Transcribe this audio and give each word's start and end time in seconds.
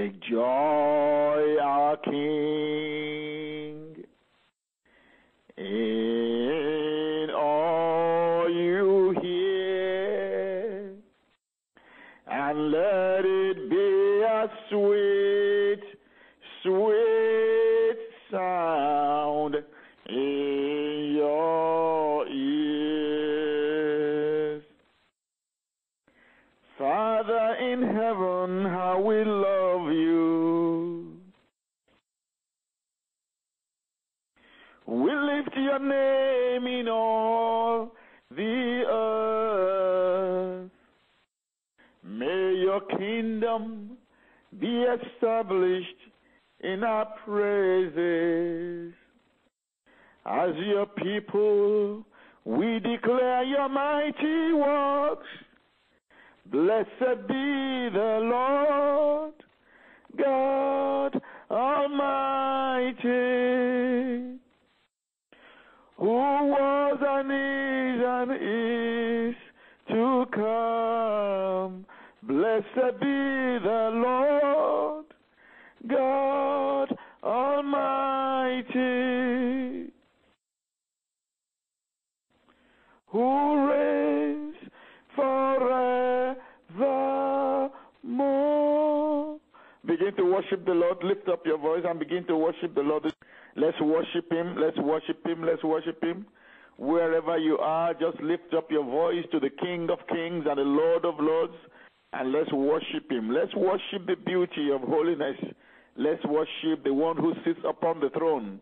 Take 0.00 0.18
joy, 0.30 1.58
our 1.62 1.94
King, 1.98 2.89
who 83.10 83.68
reigns 83.68 84.56
forevermore. 85.16 86.36
Begin 89.86 90.14
to 90.16 90.24
worship 90.24 90.64
the 90.64 90.72
Lord. 90.72 90.98
Lift 91.02 91.28
up 91.28 91.44
your 91.46 91.58
voice 91.58 91.84
and 91.86 91.98
begin 91.98 92.24
to 92.26 92.36
worship 92.36 92.74
the 92.74 92.82
Lord. 92.82 93.12
Let's 93.56 93.80
worship 93.80 94.30
Him. 94.30 94.56
Let's 94.56 94.78
worship 94.78 95.26
Him. 95.26 95.42
Let's 95.42 95.64
worship 95.64 96.02
Him. 96.02 96.26
Wherever 96.76 97.36
you 97.38 97.58
are, 97.58 97.92
just 97.94 98.20
lift 98.22 98.54
up 98.56 98.70
your 98.70 98.84
voice 98.84 99.24
to 99.32 99.40
the 99.40 99.50
King 99.50 99.90
of 99.90 99.98
Kings 100.08 100.46
and 100.48 100.58
the 100.58 100.62
Lord 100.62 101.04
of 101.04 101.14
Lords 101.18 101.54
and 102.12 102.32
let's 102.32 102.52
worship 102.52 103.10
Him. 103.10 103.30
Let's 103.30 103.54
worship 103.54 104.06
the 104.06 104.16
beauty 104.24 104.70
of 104.72 104.80
holiness. 104.82 105.36
Let's 105.96 106.24
worship 106.24 106.84
the 106.84 106.94
one 106.94 107.16
who 107.16 107.34
sits 107.44 107.60
upon 107.68 108.00
the 108.00 108.10
throne. 108.10 108.60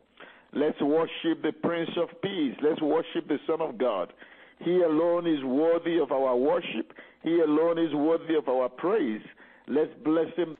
Let's 0.52 0.80
worship 0.80 1.42
the 1.42 1.52
Prince 1.62 1.90
of 1.96 2.08
Peace. 2.22 2.54
Let's 2.62 2.80
worship 2.80 3.28
the 3.28 3.38
Son 3.46 3.60
of 3.60 3.78
God. 3.78 4.12
He 4.60 4.82
alone 4.82 5.26
is 5.26 5.42
worthy 5.44 5.98
of 5.98 6.12
our 6.12 6.36
worship. 6.36 6.92
He 7.22 7.40
alone 7.40 7.78
is 7.78 7.94
worthy 7.94 8.34
of 8.34 8.48
our 8.48 8.68
praise. 8.68 9.22
Let's 9.66 9.92
bless 10.04 10.34
Him. 10.36 10.56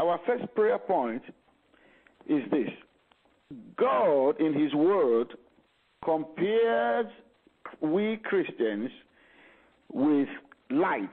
Our 0.00 0.18
first 0.26 0.44
prayer 0.54 0.78
point 0.78 1.22
is 2.26 2.42
this 2.50 2.70
God, 3.76 4.40
in 4.40 4.54
His 4.54 4.72
Word, 4.74 5.34
compares 6.04 7.06
we 7.80 8.18
Christians 8.24 8.90
with 9.92 10.28
light. 10.70 11.10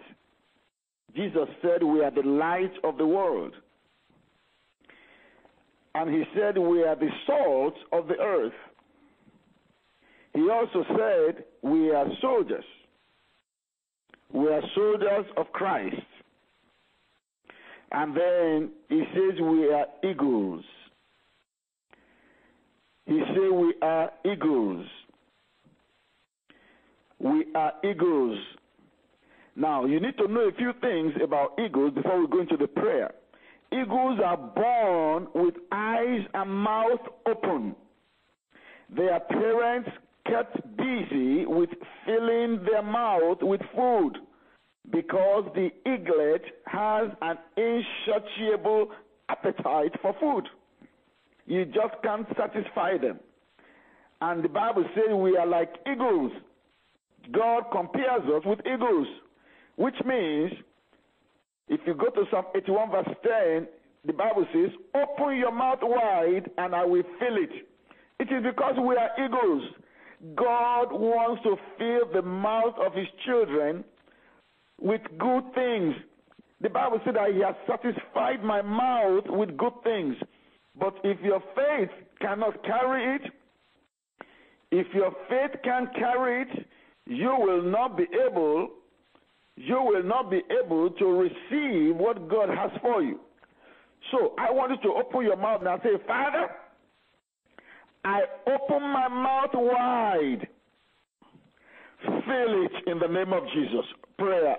Jesus 1.15 1.47
said, 1.61 1.83
We 1.83 2.03
are 2.03 2.11
the 2.11 2.27
light 2.27 2.73
of 2.83 2.97
the 2.97 3.07
world. 3.07 3.53
And 5.97 6.13
he 6.13 6.23
said, 6.35 6.59
We 6.59 6.83
are 6.83 6.95
the 6.95 7.09
salt 7.25 7.73
of 7.91 8.07
the 8.07 8.19
earth. 8.19 8.53
He 10.35 10.47
also 10.47 10.85
said, 10.89 11.43
We 11.63 11.89
are 11.89 12.05
soldiers. 12.21 12.63
We 14.31 14.47
are 14.47 14.61
soldiers 14.75 15.25
of 15.37 15.51
Christ. 15.53 15.95
And 17.91 18.15
then 18.15 18.69
he 18.89 19.05
says, 19.11 19.41
We 19.41 19.73
are 19.73 19.87
eagles. 20.03 20.63
He 23.07 23.19
said, 23.29 23.51
We 23.51 23.73
are 23.81 24.11
eagles. 24.23 24.85
We 27.17 27.45
are 27.55 27.73
eagles. 27.83 28.37
Now, 29.55 29.85
you 29.85 29.99
need 29.99 30.15
to 30.19 30.27
know 30.27 30.41
a 30.41 30.51
few 30.51 30.73
things 30.79 31.13
about 31.23 31.57
eagles 31.57 31.95
before 31.95 32.21
we 32.21 32.27
go 32.27 32.41
into 32.41 32.57
the 32.57 32.67
prayer. 32.67 33.09
Eagles 33.81 34.19
are 34.23 34.37
born 34.37 35.27
with 35.35 35.55
eyes 35.71 36.21
and 36.33 36.49
mouth 36.51 36.99
open. 37.27 37.75
Their 38.95 39.19
parents 39.19 39.89
kept 40.25 40.55
busy 40.77 41.45
with 41.45 41.69
filling 42.05 42.63
their 42.63 42.81
mouth 42.81 43.37
with 43.41 43.61
food 43.75 44.17
because 44.91 45.43
the 45.53 45.69
eaglet 45.85 46.43
has 46.65 47.09
an 47.21 47.37
insatiable 47.57 48.89
appetite 49.29 49.91
for 50.01 50.15
food. 50.19 50.47
You 51.45 51.65
just 51.65 52.01
can't 52.03 52.27
satisfy 52.37 52.97
them. 52.97 53.19
And 54.21 54.43
the 54.43 54.49
Bible 54.49 54.85
says 54.95 55.13
we 55.15 55.37
are 55.37 55.47
like 55.47 55.73
eagles. 55.91 56.31
God 57.31 57.63
compares 57.71 58.23
us 58.23 58.43
with 58.45 58.59
eagles, 58.65 59.07
which 59.75 59.95
means 60.05 60.51
if 61.67 61.81
you 61.85 61.93
go 61.93 62.09
to 62.09 62.23
Psalm 62.31 62.45
81, 62.55 62.91
verse 62.91 63.15
10, 63.23 63.67
the 64.05 64.13
Bible 64.13 64.45
says, 64.53 64.71
Open 64.95 65.37
your 65.37 65.51
mouth 65.51 65.79
wide 65.81 66.49
and 66.57 66.73
I 66.73 66.85
will 66.85 67.03
fill 67.19 67.37
it. 67.37 67.67
It 68.19 68.33
is 68.33 68.43
because 68.43 68.75
we 68.77 68.95
are 68.95 69.09
eagles 69.23 69.63
God 70.35 70.91
wants 70.91 71.43
to 71.43 71.55
fill 71.77 72.11
the 72.11 72.27
mouth 72.27 72.73
of 72.83 72.93
his 72.93 73.07
children 73.25 73.83
with 74.79 75.01
good 75.17 75.43
things. 75.53 75.95
The 76.61 76.69
Bible 76.69 76.99
said 77.05 77.15
that 77.15 77.33
he 77.33 77.41
has 77.41 77.55
satisfied 77.67 78.43
my 78.43 78.61
mouth 78.63 79.25
with 79.27 79.55
good 79.57 79.73
things. 79.83 80.15
But 80.79 80.95
if 81.03 81.19
your 81.21 81.41
faith 81.55 81.89
cannot 82.19 82.63
carry 82.63 83.15
it, 83.15 83.21
if 84.71 84.87
your 84.93 85.11
faith 85.29 85.61
can't 85.63 85.93
carry 85.93 86.43
it, 86.43 86.67
you 87.05 87.35
will 87.39 87.61
not 87.61 87.95
be 87.95 88.05
able 88.27 88.69
you 89.57 89.81
will 89.81 90.03
not 90.03 90.29
be 90.29 90.41
able 90.63 90.91
to 90.91 91.05
receive 91.05 91.95
what 91.95 92.29
God 92.29 92.49
has 92.49 92.69
for 92.81 93.01
you. 93.01 93.19
So 94.11 94.33
I 94.37 94.51
want 94.51 94.71
you 94.71 94.77
to 94.89 94.97
open 94.99 95.23
your 95.23 95.35
mouth 95.35 95.61
and 95.65 95.81
say, 95.83 96.01
Father, 96.05 96.47
I 98.05 98.21
open 98.45 98.81
my 98.83 99.07
mouth 99.07 99.49
wide. 99.53 100.47
Fill 102.05 102.65
it 102.65 102.89
in 102.89 102.99
the 102.99 103.07
name 103.07 103.33
of 103.33 103.43
Jesus. 103.53 103.85
Prayer. 104.19 104.57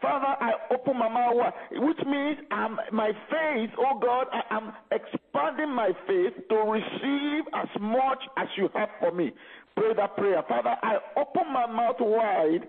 Father, 0.00 0.34
I 0.40 0.52
open 0.72 0.98
my 0.98 1.08
mouth 1.10 1.36
wide, 1.36 1.52
which 1.72 1.98
means 2.06 2.38
I'm, 2.50 2.78
my 2.90 3.12
faith, 3.30 3.70
oh 3.78 3.98
God, 4.00 4.26
I 4.32 4.56
am 4.56 4.72
expanding 4.90 5.74
my 5.74 5.90
faith 6.06 6.32
to 6.48 6.56
receive 6.56 7.44
as 7.52 7.68
much 7.78 8.18
as 8.38 8.48
you 8.56 8.70
have 8.74 8.88
for 8.98 9.12
me. 9.12 9.32
Pray 9.76 9.92
that 9.94 10.16
prayer. 10.16 10.42
Father, 10.48 10.74
I 10.82 10.96
open 11.18 11.52
my 11.52 11.66
mouth 11.66 11.96
wide 12.00 12.66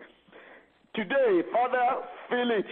today. 0.96 1.42
Father, 1.52 2.06
fill 2.30 2.52
it. 2.52 2.66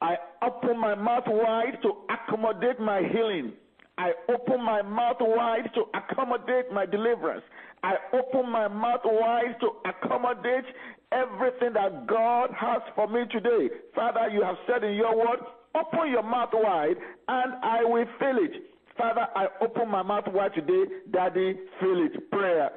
I 0.00 0.16
open 0.42 0.78
my 0.78 0.94
mouth 0.94 1.24
wide 1.26 1.78
to 1.82 1.92
accommodate 2.10 2.78
my 2.78 3.02
healing. 3.12 3.52
I 3.98 4.12
open 4.28 4.62
my 4.62 4.82
mouth 4.82 5.16
wide 5.20 5.70
to 5.74 5.84
accommodate 5.94 6.70
my 6.70 6.84
deliverance. 6.84 7.42
I 7.82 7.94
open 8.12 8.50
my 8.50 8.68
mouth 8.68 9.00
wide 9.04 9.56
to 9.60 9.70
accommodate 9.88 10.64
everything 11.12 11.72
that 11.74 12.06
God 12.06 12.50
has 12.58 12.82
for 12.94 13.08
me 13.08 13.22
today. 13.30 13.70
Father, 13.94 14.28
you 14.28 14.42
have 14.42 14.56
said 14.66 14.84
in 14.84 14.94
your 14.94 15.16
word, 15.16 15.38
open 15.74 16.10
your 16.10 16.22
mouth 16.22 16.50
wide 16.52 16.96
and 17.28 17.54
I 17.62 17.84
will 17.84 18.04
fill 18.18 18.44
it. 18.44 18.52
Father, 18.98 19.26
I 19.34 19.46
open 19.62 19.88
my 19.88 20.02
mouth 20.02 20.24
wide 20.26 20.54
today. 20.54 20.84
Daddy, 21.10 21.54
fill 21.80 22.04
it. 22.04 22.30
Prayer. 22.30 22.70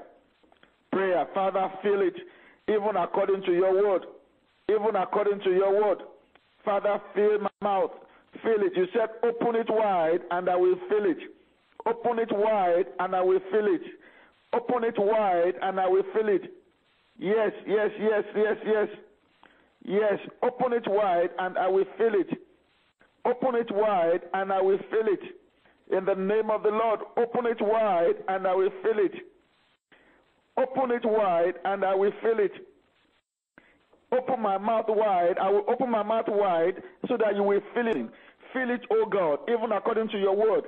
Prayer. 0.92 1.28
Father, 1.34 1.70
fill 1.82 2.02
it. 2.02 2.16
Even 2.70 2.96
according 2.96 3.42
to 3.44 3.52
your 3.52 3.74
word. 3.74 4.06
Even 4.70 4.96
according 4.96 5.40
to 5.42 5.52
your 5.52 5.74
word. 5.74 6.00
Father, 6.64 7.02
fill 7.16 7.40
my 7.40 7.50
mouth. 7.62 7.92
Fill 8.44 8.62
it. 8.62 8.74
You 8.76 8.86
said, 8.94 9.10
open 9.24 9.56
it 9.56 9.68
wide 9.70 10.20
and 10.32 10.50
I 10.50 10.56
will 10.56 10.76
fill 10.88 11.06
it. 11.06 11.18
Open 11.86 12.20
it 12.20 12.30
wide 12.32 12.86
and 13.00 13.16
I 13.16 13.22
will 13.22 13.40
fill 13.52 13.66
it. 13.66 13.82
Open 14.54 14.84
it 14.84 14.96
wide 14.98 15.54
and 15.62 15.80
I 15.80 15.88
will 15.88 16.04
fill 16.14 16.30
it. 16.30 16.54
Yes, 17.18 17.52
yes, 17.66 17.90
yes, 18.00 18.24
yes, 18.36 18.58
yes. 18.66 18.88
Yes, 19.84 20.20
open 20.44 20.74
it 20.74 20.88
wide 20.88 21.30
and 21.40 21.58
I 21.58 21.68
will 21.68 21.86
fill 21.98 22.14
it. 22.14 22.30
Open 23.26 23.56
it 23.56 23.72
wide 23.72 24.22
and 24.34 24.54
I 24.54 24.62
will 24.62 24.78
fill 24.92 25.08
it. 25.08 25.22
In 25.96 26.06
the 26.06 26.14
name 26.14 26.52
of 26.52 26.64
the 26.64 26.70
Lord, 26.70 27.00
open 27.18 27.46
it 27.48 27.58
wide 27.60 28.16
and 28.28 28.46
I 28.46 28.54
will 28.54 28.72
fill 28.84 29.00
it. 29.00 29.14
Open 30.58 30.92
it 30.92 31.06
wide 31.06 31.56
and 31.66 31.84
I 31.84 31.96
will 31.96 32.12
fill 32.22 32.40
it. 32.40 32.52
Open 34.12 34.42
my 34.42 34.58
mouth 34.58 34.86
wide. 34.88 35.38
I 35.40 35.50
will 35.50 35.66
open 35.68 35.90
my 35.90 36.04
mouth 36.04 36.26
wide 36.28 36.82
so 37.08 37.18
that 37.18 37.36
you 37.36 37.44
will 37.44 37.62
fill 37.74 37.88
it. 37.88 38.10
Fill 38.54 38.70
it, 38.72 38.82
O 38.92 39.06
God, 39.06 39.40
even 39.48 39.72
according 39.72 40.10
to 40.10 40.18
your 40.18 40.36
word. 40.36 40.66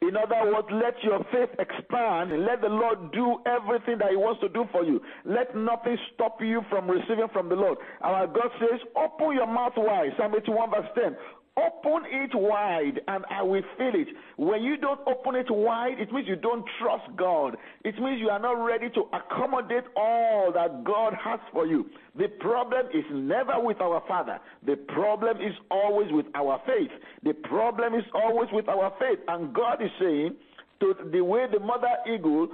In 0.00 0.16
other 0.16 0.52
words, 0.52 0.68
let 0.70 0.94
your 1.02 1.18
faith 1.32 1.50
expand 1.58 2.30
and 2.30 2.44
let 2.46 2.60
the 2.60 2.68
Lord 2.68 3.10
do 3.12 3.40
everything 3.46 3.98
that 3.98 4.10
He 4.10 4.16
wants 4.16 4.40
to 4.42 4.48
do 4.48 4.64
for 4.70 4.84
you. 4.84 5.00
Let 5.24 5.56
nothing 5.56 5.98
stop 6.14 6.40
you 6.40 6.62
from 6.70 6.88
receiving 6.88 7.26
from 7.32 7.48
the 7.48 7.56
Lord. 7.56 7.78
Our 8.02 8.26
God 8.28 8.50
says, 8.60 8.78
Open 8.94 9.34
your 9.34 9.48
mouth 9.48 9.72
wide. 9.76 10.10
Psalm 10.16 10.34
81, 10.36 10.70
verse 10.70 10.86
10. 10.94 11.16
Open 11.58 12.04
it 12.06 12.30
wide 12.34 13.00
and 13.08 13.24
I 13.30 13.42
will 13.42 13.62
fill 13.76 13.94
it. 13.94 14.08
When 14.36 14.62
you 14.62 14.76
don't 14.76 15.00
open 15.08 15.34
it 15.34 15.50
wide, 15.50 15.98
it 15.98 16.12
means 16.12 16.28
you 16.28 16.36
don't 16.36 16.64
trust 16.80 17.16
God. 17.16 17.56
It 17.84 18.00
means 18.00 18.20
you 18.20 18.28
are 18.28 18.38
not 18.38 18.64
ready 18.64 18.88
to 18.90 19.04
accommodate 19.12 19.84
all 19.96 20.52
that 20.52 20.84
God 20.84 21.14
has 21.14 21.40
for 21.52 21.66
you. 21.66 21.86
The 22.16 22.28
problem 22.38 22.86
is 22.94 23.04
never 23.10 23.54
with 23.58 23.80
our 23.80 24.02
Father. 24.06 24.38
The 24.66 24.76
problem 24.76 25.38
is 25.38 25.54
always 25.70 26.12
with 26.12 26.26
our 26.36 26.60
faith. 26.64 26.90
The 27.24 27.34
problem 27.34 27.94
is 27.94 28.04
always 28.14 28.48
with 28.52 28.68
our 28.68 28.92
faith. 29.00 29.18
And 29.26 29.52
God 29.52 29.82
is 29.82 29.90
saying, 29.98 30.36
to 30.80 30.94
the 31.12 31.22
way 31.22 31.46
the 31.52 31.58
mother 31.58 31.88
eagle 32.06 32.48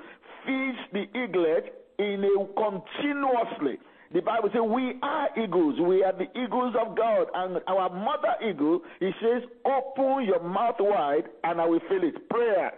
feeds 0.47 0.79
the 0.93 1.05
eaglet 1.14 1.75
in 1.99 2.25
a 2.25 2.47
continuously 2.55 3.79
the 4.13 4.21
Bible 4.21 4.49
says 4.53 4.63
we 4.67 4.95
are 5.03 5.29
eagles. 5.43 5.81
We 5.81 6.05
are 6.05 6.13
the 6.13 6.29
eagles 6.41 6.75
of 6.81 6.97
God. 6.97 7.27
And 7.35 7.61
our 7.67 7.89
mother 7.91 8.35
eagle, 8.49 8.81
he 9.01 9.11
says, 9.21 9.43
open 9.65 10.25
your 10.25 10.43
mouth 10.43 10.77
wide 10.79 11.25
and 11.43 11.61
I 11.61 11.67
will 11.67 11.81
fill 11.89 12.03
it. 12.03 12.29
Prayer. 12.29 12.73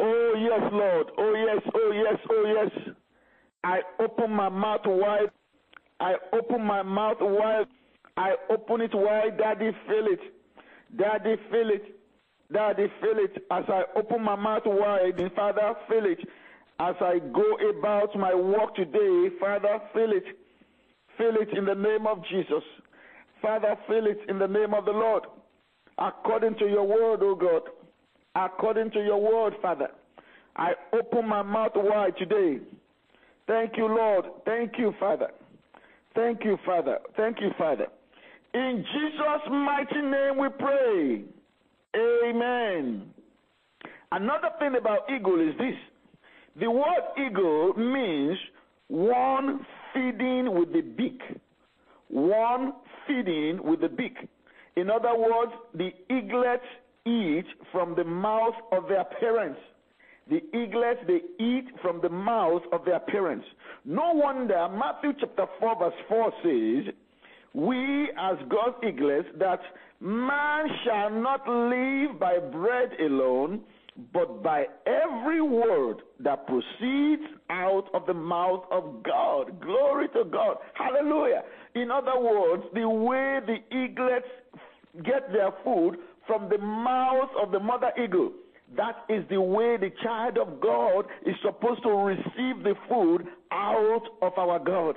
Oh, 0.00 0.34
yes, 0.38 0.70
Lord. 0.72 1.06
Oh, 1.18 1.34
yes, 1.34 1.62
oh, 1.74 1.92
yes, 1.92 2.18
oh, 2.30 2.44
yes. 2.46 2.94
I 3.64 3.80
open 4.00 4.30
my 4.30 4.48
mouth 4.48 4.82
wide. 4.86 5.30
I 6.00 6.14
open 6.32 6.64
my 6.64 6.82
mouth 6.82 7.16
wide. 7.20 7.66
I 8.16 8.34
open 8.50 8.80
it 8.80 8.92
wide. 8.94 9.36
Daddy, 9.36 9.70
fill 9.86 10.06
it. 10.06 10.20
Daddy, 10.96 11.34
fill 11.50 11.70
it. 11.70 11.97
Daddy, 12.52 12.86
fill 13.00 13.18
it 13.18 13.44
as 13.50 13.64
I 13.68 13.82
open 13.96 14.22
my 14.22 14.36
mouth 14.36 14.62
wide. 14.64 15.18
And 15.20 15.32
Father, 15.32 15.74
fill 15.88 16.06
it 16.06 16.18
as 16.80 16.94
I 17.00 17.18
go 17.32 17.56
about 17.70 18.16
my 18.16 18.34
work 18.34 18.74
today. 18.74 19.28
Father, 19.38 19.80
fill 19.92 20.12
it. 20.12 20.24
Fill 21.18 21.34
it 21.36 21.56
in 21.56 21.64
the 21.64 21.74
name 21.74 22.06
of 22.06 22.22
Jesus. 22.30 22.62
Father, 23.42 23.76
fill 23.86 24.06
it 24.06 24.18
in 24.28 24.38
the 24.38 24.46
name 24.46 24.72
of 24.72 24.84
the 24.84 24.92
Lord. 24.92 25.24
According 25.98 26.54
to 26.58 26.66
your 26.66 26.86
word, 26.86 27.22
O 27.22 27.34
God. 27.34 27.62
According 28.34 28.92
to 28.92 29.00
your 29.00 29.20
word, 29.20 29.54
Father. 29.60 29.88
I 30.56 30.72
open 30.92 31.28
my 31.28 31.42
mouth 31.42 31.72
wide 31.74 32.16
today. 32.16 32.60
Thank 33.46 33.76
you, 33.76 33.86
Lord. 33.86 34.26
Thank 34.44 34.72
you, 34.78 34.94
Father. 34.98 35.30
Thank 36.14 36.44
you, 36.44 36.58
Father. 36.64 36.98
Thank 37.16 37.40
you, 37.40 37.50
Father. 37.58 37.86
In 38.54 38.84
Jesus' 38.92 39.50
mighty 39.50 40.00
name 40.00 40.38
we 40.38 40.48
pray. 40.58 41.37
Amen. 41.98 43.10
Another 44.12 44.48
thing 44.58 44.76
about 44.78 45.00
eagle 45.10 45.40
is 45.40 45.56
this 45.58 45.74
the 46.60 46.70
word 46.70 47.02
eagle 47.16 47.74
means 47.74 48.38
one 48.88 49.60
feeding 49.92 50.54
with 50.58 50.72
the 50.72 50.80
beak. 50.80 51.20
One 52.08 52.72
feeding 53.06 53.62
with 53.62 53.80
the 53.80 53.88
beak. 53.88 54.16
In 54.76 54.90
other 54.90 55.16
words, 55.16 55.52
the 55.74 55.90
eaglets 56.10 56.64
eat 57.04 57.46
from 57.70 57.94
the 57.94 58.04
mouth 58.04 58.54
of 58.72 58.88
their 58.88 59.04
parents. 59.20 59.60
The 60.28 60.42
eaglets, 60.56 61.00
they 61.06 61.20
eat 61.42 61.66
from 61.80 62.00
the 62.02 62.08
mouth 62.08 62.62
of 62.72 62.84
their 62.84 63.00
parents. 63.00 63.46
No 63.84 64.12
wonder 64.12 64.68
Matthew 64.68 65.12
chapter 65.18 65.46
4, 65.58 65.78
verse 65.78 65.94
4 66.08 66.32
says, 66.42 66.94
We 67.54 68.10
as 68.18 68.36
God's 68.48 68.76
eaglets, 68.86 69.28
that 69.38 69.60
Man 70.00 70.66
shall 70.84 71.10
not 71.10 71.48
live 71.48 72.20
by 72.20 72.38
bread 72.38 72.90
alone, 73.00 73.62
but 74.12 74.42
by 74.44 74.66
every 74.86 75.40
word 75.40 76.02
that 76.20 76.46
proceeds 76.46 77.22
out 77.50 77.88
of 77.92 78.06
the 78.06 78.14
mouth 78.14 78.64
of 78.70 79.02
God. 79.02 79.60
Glory 79.60 80.06
to 80.10 80.24
God. 80.24 80.58
Hallelujah. 80.74 81.42
In 81.74 81.90
other 81.90 82.18
words, 82.20 82.62
the 82.74 82.88
way 82.88 83.40
the 83.44 83.58
eaglets 83.76 84.28
get 85.04 85.32
their 85.32 85.50
food 85.64 85.96
from 86.28 86.48
the 86.48 86.58
mouth 86.58 87.30
of 87.42 87.50
the 87.50 87.58
mother 87.58 87.90
eagle. 88.02 88.32
That 88.76 89.04
is 89.08 89.24
the 89.30 89.40
way 89.40 89.78
the 89.78 89.90
child 90.02 90.38
of 90.38 90.60
God 90.60 91.06
is 91.26 91.34
supposed 91.42 91.82
to 91.82 91.90
receive 91.90 92.62
the 92.62 92.74
food 92.88 93.26
out 93.50 94.04
of 94.22 94.32
our 94.36 94.58
God. 94.58 94.96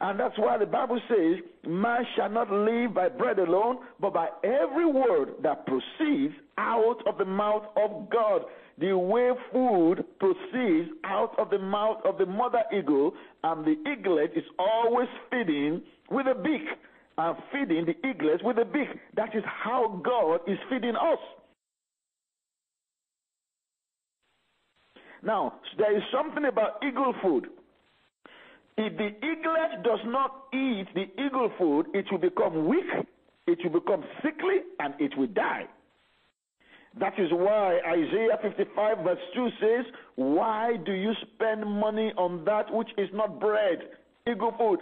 And 0.00 0.20
that's 0.20 0.36
why 0.38 0.58
the 0.58 0.66
Bible 0.66 1.00
says, 1.08 1.42
Man 1.66 2.04
shall 2.14 2.28
not 2.28 2.50
live 2.50 2.94
by 2.94 3.08
bread 3.08 3.38
alone, 3.38 3.78
but 3.98 4.12
by 4.12 4.28
every 4.44 4.84
word 4.84 5.34
that 5.42 5.66
proceeds 5.66 6.34
out 6.58 6.98
of 7.06 7.16
the 7.16 7.24
mouth 7.24 7.64
of 7.76 8.10
God. 8.10 8.42
The 8.78 8.96
way 8.96 9.30
food 9.52 10.04
proceeds 10.20 10.90
out 11.04 11.34
of 11.38 11.48
the 11.48 11.58
mouth 11.58 12.02
of 12.04 12.18
the 12.18 12.26
mother 12.26 12.62
eagle, 12.76 13.14
and 13.42 13.64
the 13.64 13.76
eaglet 13.90 14.32
is 14.36 14.44
always 14.58 15.08
feeding 15.30 15.82
with 16.10 16.26
a 16.26 16.34
beak, 16.34 16.68
and 17.16 17.36
feeding 17.50 17.86
the 17.86 17.96
eaglet 18.06 18.44
with 18.44 18.58
a 18.58 18.66
beak. 18.66 18.88
That 19.16 19.34
is 19.34 19.44
how 19.46 20.02
God 20.04 20.40
is 20.46 20.58
feeding 20.68 20.94
us. 20.94 21.18
Now, 25.22 25.54
there 25.78 25.96
is 25.96 26.02
something 26.12 26.44
about 26.44 26.82
eagle 26.86 27.14
food. 27.22 27.46
If 28.78 28.96
the 28.96 29.08
eaglet 29.26 29.82
does 29.82 30.00
not 30.04 30.44
eat 30.52 30.86
the 30.94 31.06
eagle 31.22 31.50
food, 31.58 31.86
it 31.94 32.06
will 32.10 32.18
become 32.18 32.66
weak 32.66 33.06
it 33.46 33.58
will 33.62 33.80
become 33.80 34.04
sickly 34.22 34.58
and 34.80 34.94
it 34.98 35.16
will 35.16 35.28
die. 35.28 35.66
That 36.98 37.12
is 37.18 37.28
why 37.30 37.78
Isaiah 37.86 38.38
55 38.42 38.98
verse 39.04 39.18
2 39.34 39.48
says, 39.60 39.84
Why 40.16 40.76
do 40.84 40.92
you 40.92 41.12
spend 41.22 41.64
money 41.66 42.12
on 42.16 42.44
that 42.46 42.72
which 42.72 42.88
is 42.96 43.08
not 43.12 43.38
bread, 43.38 43.78
eagle 44.28 44.54
food? 44.58 44.80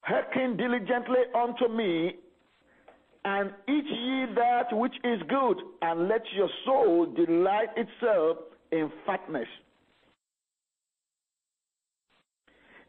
Hearken 0.00 0.56
diligently 0.56 1.20
unto 1.34 1.68
me, 1.68 2.16
and 3.24 3.50
eat 3.68 3.84
ye 3.86 4.26
that 4.34 4.66
which 4.72 4.94
is 5.04 5.22
good, 5.28 5.56
and 5.80 6.08
let 6.08 6.22
your 6.34 6.50
soul 6.66 7.06
delight 7.06 7.68
itself 7.76 8.38
in 8.70 8.90
fatness. 9.06 9.48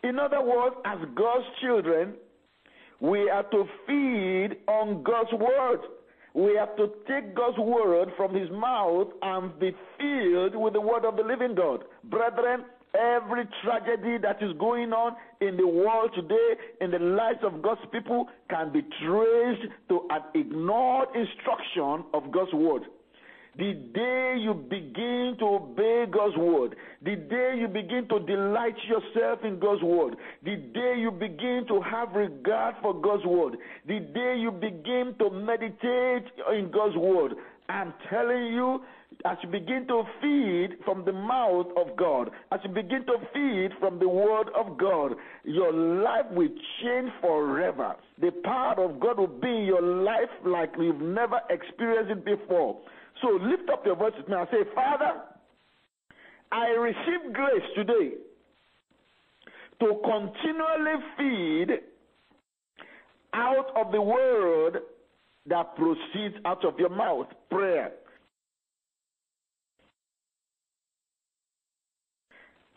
In 0.07 0.19
other 0.19 0.41
words, 0.41 0.75
as 0.85 0.99
God's 1.15 1.45
children, 1.61 2.13
we 2.99 3.27
are 3.27 3.41
to 3.41 3.65
feed 3.87 4.57
on 4.67 5.01
God's 5.01 5.33
word. 5.33 5.79
We 6.35 6.55
have 6.57 6.75
to 6.77 6.91
take 7.07 7.33
God's 7.33 7.57
word 7.57 8.09
from 8.15 8.35
his 8.35 8.49
mouth 8.51 9.07
and 9.23 9.57
be 9.59 9.71
filled 9.97 10.55
with 10.55 10.73
the 10.73 10.81
word 10.81 11.05
of 11.05 11.15
the 11.15 11.23
living 11.23 11.55
God. 11.55 11.85
Brethren, 12.03 12.65
every 12.93 13.45
tragedy 13.63 14.19
that 14.21 14.43
is 14.43 14.51
going 14.59 14.93
on 14.93 15.15
in 15.41 15.57
the 15.57 15.67
world 15.67 16.11
today, 16.13 16.53
in 16.81 16.91
the 16.91 16.99
lives 16.99 17.39
of 17.43 17.63
God's 17.63 17.81
people, 17.91 18.27
can 18.47 18.71
be 18.71 18.81
traced 18.81 19.73
to 19.89 20.01
an 20.11 20.21
ignored 20.35 21.09
instruction 21.15 22.05
of 22.13 22.31
God's 22.31 22.53
word. 22.53 22.83
The 23.57 23.73
day 23.93 24.35
you 24.39 24.53
begin 24.53 25.37
to 25.39 25.45
obey 25.45 26.05
God's 26.11 26.35
word, 26.35 26.75
the 27.01 27.15
day 27.15 27.55
you 27.57 27.69
begin 27.69 28.05
to 28.09 28.19
delight 28.19 28.75
yourself 28.85 29.39
in 29.45 29.59
God's 29.59 29.81
word, 29.81 30.17
the 30.43 30.57
day 30.57 30.95
you 30.97 31.09
begin 31.09 31.63
to 31.69 31.79
have 31.81 32.11
regard 32.13 32.75
for 32.81 32.93
God's 32.93 33.25
word, 33.25 33.55
the 33.87 33.99
day 33.99 34.35
you 34.37 34.51
begin 34.51 35.15
to 35.19 35.29
meditate 35.29 36.25
in 36.53 36.69
God's 36.69 36.97
word, 36.97 37.35
I'm 37.69 37.93
telling 38.09 38.47
you, 38.47 38.81
as 39.23 39.37
you 39.41 39.49
begin 39.49 39.87
to 39.87 40.03
feed 40.21 40.77
from 40.83 41.05
the 41.05 41.13
mouth 41.13 41.67
of 41.77 41.95
God, 41.95 42.29
as 42.51 42.59
you 42.63 42.69
begin 42.69 43.05
to 43.05 43.17
feed 43.33 43.69
from 43.79 43.99
the 43.99 44.09
word 44.09 44.47
of 44.53 44.77
God, 44.77 45.13
your 45.45 45.71
life 45.71 46.25
will 46.31 46.49
change 46.83 47.09
forever. 47.21 47.95
The 48.19 48.31
power 48.43 48.83
of 48.83 48.99
God 48.99 49.17
will 49.17 49.27
be 49.27 49.47
in 49.47 49.63
your 49.63 49.81
life 49.81 50.29
like 50.45 50.73
you've 50.77 51.01
never 51.01 51.39
experienced 51.49 52.11
it 52.11 52.25
before. 52.25 52.77
So 53.21 53.39
lift 53.41 53.69
up 53.71 53.85
your 53.85 53.95
voice 53.95 54.13
with 54.17 54.27
me 54.27 54.35
and 54.35 54.47
say, 54.51 54.69
Father, 54.73 55.21
I 56.51 56.67
receive 56.67 57.33
grace 57.33 57.63
today 57.75 58.11
to 59.79 60.01
continually 60.03 61.01
feed 61.17 61.79
out 63.33 63.67
of 63.75 63.91
the 63.91 64.01
word 64.01 64.79
that 65.47 65.75
proceeds 65.75 66.35
out 66.45 66.63
of 66.65 66.79
your 66.79 66.89
mouth 66.89 67.27
prayer. 67.49 67.91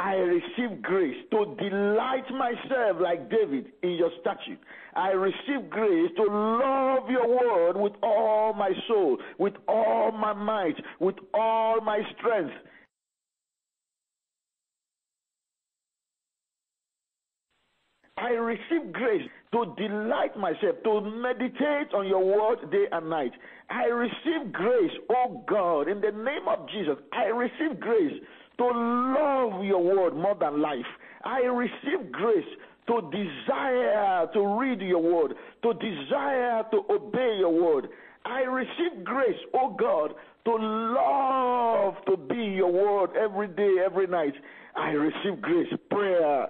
I 0.01 0.15
receive 0.15 0.81
grace 0.81 1.17
to 1.33 1.57
delight 1.59 2.31
myself 2.31 2.99
like 3.01 3.29
David 3.31 3.67
in 3.83 3.91
your 3.93 4.11
statute. 4.21 4.61
I 4.95 5.09
receive 5.09 5.69
grace 5.69 6.11
to 6.17 6.23
love 6.23 7.11
your 7.11 7.27
word 7.29 7.77
with 7.77 7.95
all 8.03 8.53
my 8.53 8.71
soul, 8.87 9.19
with 9.39 9.55
all 9.67 10.13
my 10.13 10.35
might, 10.35 10.77
with 11.01 11.17
all 11.35 11.81
my 11.81 12.01
strength. 12.17 12.55
I 18.19 18.31
receive 18.31 18.93
grace 18.93 19.29
to 19.53 19.75
delight 19.77 20.37
myself, 20.37 20.77
to 20.85 21.01
meditate 21.01 21.95
on 21.95 22.07
your 22.07 22.25
word 22.25 22.71
day 22.71 22.87
and 22.91 23.09
night. 23.11 23.33
I 23.71 23.87
receive 23.87 24.53
grace, 24.53 24.91
oh 25.11 25.45
God, 25.49 25.89
in 25.89 26.01
the 26.01 26.11
name 26.11 26.49
of 26.49 26.69
Jesus. 26.69 26.97
I 27.13 27.27
receive 27.27 27.81
grace 27.81 28.21
to 28.59 28.65
love 28.65 29.65
your 29.65 29.83
word 29.83 30.15
more 30.15 30.37
than 30.39 30.61
life. 30.61 30.87
I 31.25 31.41
receive 31.41 32.11
grace 32.13 32.45
to 32.89 33.11
desire 33.11 34.27
to 34.33 34.59
read 34.59 34.81
your 34.81 35.03
word, 35.03 35.35
to 35.63 35.75
desire 35.75 36.65
to 36.71 36.83
obey 36.91 37.37
your 37.39 37.53
word. 37.53 37.89
I 38.25 38.41
receive 38.41 39.05
grace, 39.05 39.39
oh 39.55 39.77
God, 39.79 40.15
to 40.45 40.57
love 40.57 41.95
to 42.07 42.17
be 42.17 42.43
your 42.57 42.73
word 42.73 43.11
every 43.17 43.49
day, 43.49 43.77
every 43.85 44.07
night. 44.07 44.35
I 44.75 44.91
receive 44.91 45.41
grace, 45.41 45.73
prayer. 45.91 46.49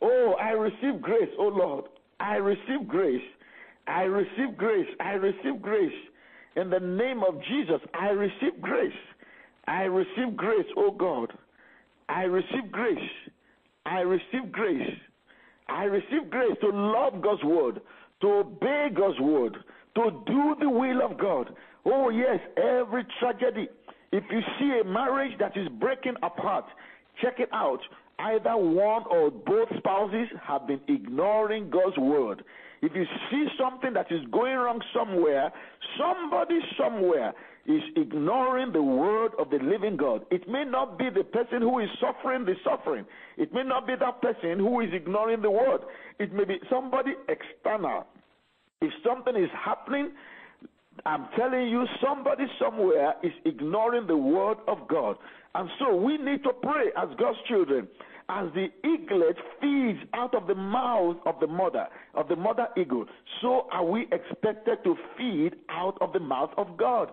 Oh, 0.00 0.34
I 0.40 0.50
receive 0.50 1.00
grace, 1.00 1.30
oh 1.38 1.48
Lord. 1.48 1.84
I 2.18 2.34
receive 2.36 2.88
grace 2.88 3.22
I 3.86 4.02
receive 4.02 4.56
grace. 4.56 4.86
I 5.00 5.12
receive 5.12 5.60
grace. 5.60 5.92
In 6.56 6.70
the 6.70 6.80
name 6.80 7.22
of 7.26 7.34
Jesus, 7.48 7.80
I 7.94 8.08
receive 8.08 8.60
grace. 8.60 8.92
I 9.66 9.82
receive 9.82 10.36
grace, 10.36 10.66
oh 10.76 10.90
God. 10.90 11.32
I 12.08 12.22
receive 12.22 12.70
grace. 12.70 12.98
I 13.86 14.00
receive 14.00 14.52
grace. 14.52 14.90
I 15.68 15.84
receive 15.84 16.30
grace 16.30 16.56
to 16.60 16.68
love 16.68 17.22
God's 17.22 17.42
word, 17.44 17.80
to 18.20 18.28
obey 18.28 18.88
God's 18.94 19.18
word, 19.20 19.56
to 19.94 20.22
do 20.26 20.56
the 20.60 20.68
will 20.68 21.02
of 21.02 21.18
God. 21.18 21.50
Oh, 21.84 22.10
yes, 22.10 22.38
every 22.56 23.04
tragedy. 23.18 23.68
If 24.12 24.24
you 24.30 24.40
see 24.58 24.80
a 24.80 24.84
marriage 24.84 25.32
that 25.38 25.56
is 25.56 25.68
breaking 25.80 26.14
apart, 26.22 26.66
check 27.20 27.40
it 27.40 27.48
out. 27.52 27.80
Either 28.18 28.56
one 28.56 29.04
or 29.10 29.30
both 29.30 29.68
spouses 29.78 30.28
have 30.46 30.66
been 30.66 30.80
ignoring 30.86 31.70
God's 31.70 31.96
word. 31.96 32.44
If 32.82 32.92
you 32.96 33.04
see 33.30 33.46
something 33.58 33.92
that 33.94 34.10
is 34.10 34.20
going 34.32 34.56
wrong 34.56 34.80
somewhere, 34.92 35.52
somebody 35.96 36.58
somewhere 36.76 37.32
is 37.64 37.82
ignoring 37.94 38.72
the 38.72 38.82
word 38.82 39.32
of 39.38 39.50
the 39.50 39.58
living 39.58 39.96
God. 39.96 40.24
It 40.32 40.48
may 40.48 40.64
not 40.64 40.98
be 40.98 41.08
the 41.08 41.22
person 41.22 41.62
who 41.62 41.78
is 41.78 41.88
suffering 42.00 42.44
the 42.44 42.54
suffering. 42.64 43.04
It 43.36 43.54
may 43.54 43.62
not 43.62 43.86
be 43.86 43.94
that 44.00 44.20
person 44.20 44.58
who 44.58 44.80
is 44.80 44.90
ignoring 44.92 45.42
the 45.42 45.50
word. 45.50 45.82
It 46.18 46.32
may 46.32 46.44
be 46.44 46.58
somebody 46.68 47.12
external. 47.28 48.04
If 48.80 48.92
something 49.06 49.36
is 49.36 49.50
happening, 49.64 50.10
I'm 51.06 51.28
telling 51.38 51.68
you, 51.68 51.86
somebody 52.04 52.44
somewhere 52.60 53.14
is 53.22 53.32
ignoring 53.44 54.08
the 54.08 54.16
word 54.16 54.58
of 54.66 54.88
God. 54.88 55.16
And 55.54 55.70
so 55.78 55.94
we 55.94 56.18
need 56.18 56.42
to 56.42 56.52
pray 56.62 56.86
as 56.96 57.08
God's 57.16 57.38
children 57.48 57.86
as 58.32 58.48
the 58.54 58.68
eaglet 58.88 59.36
feeds 59.60 59.98
out 60.14 60.34
of 60.34 60.46
the 60.46 60.54
mouth 60.54 61.16
of 61.26 61.38
the 61.40 61.46
mother, 61.46 61.86
of 62.14 62.28
the 62.28 62.36
mother 62.36 62.66
eagle, 62.78 63.04
so 63.42 63.66
are 63.70 63.84
we 63.84 64.06
expected 64.10 64.78
to 64.84 64.96
feed 65.18 65.54
out 65.68 65.98
of 66.00 66.12
the 66.14 66.20
mouth 66.20 66.50
of 66.56 66.76
God. 66.78 67.12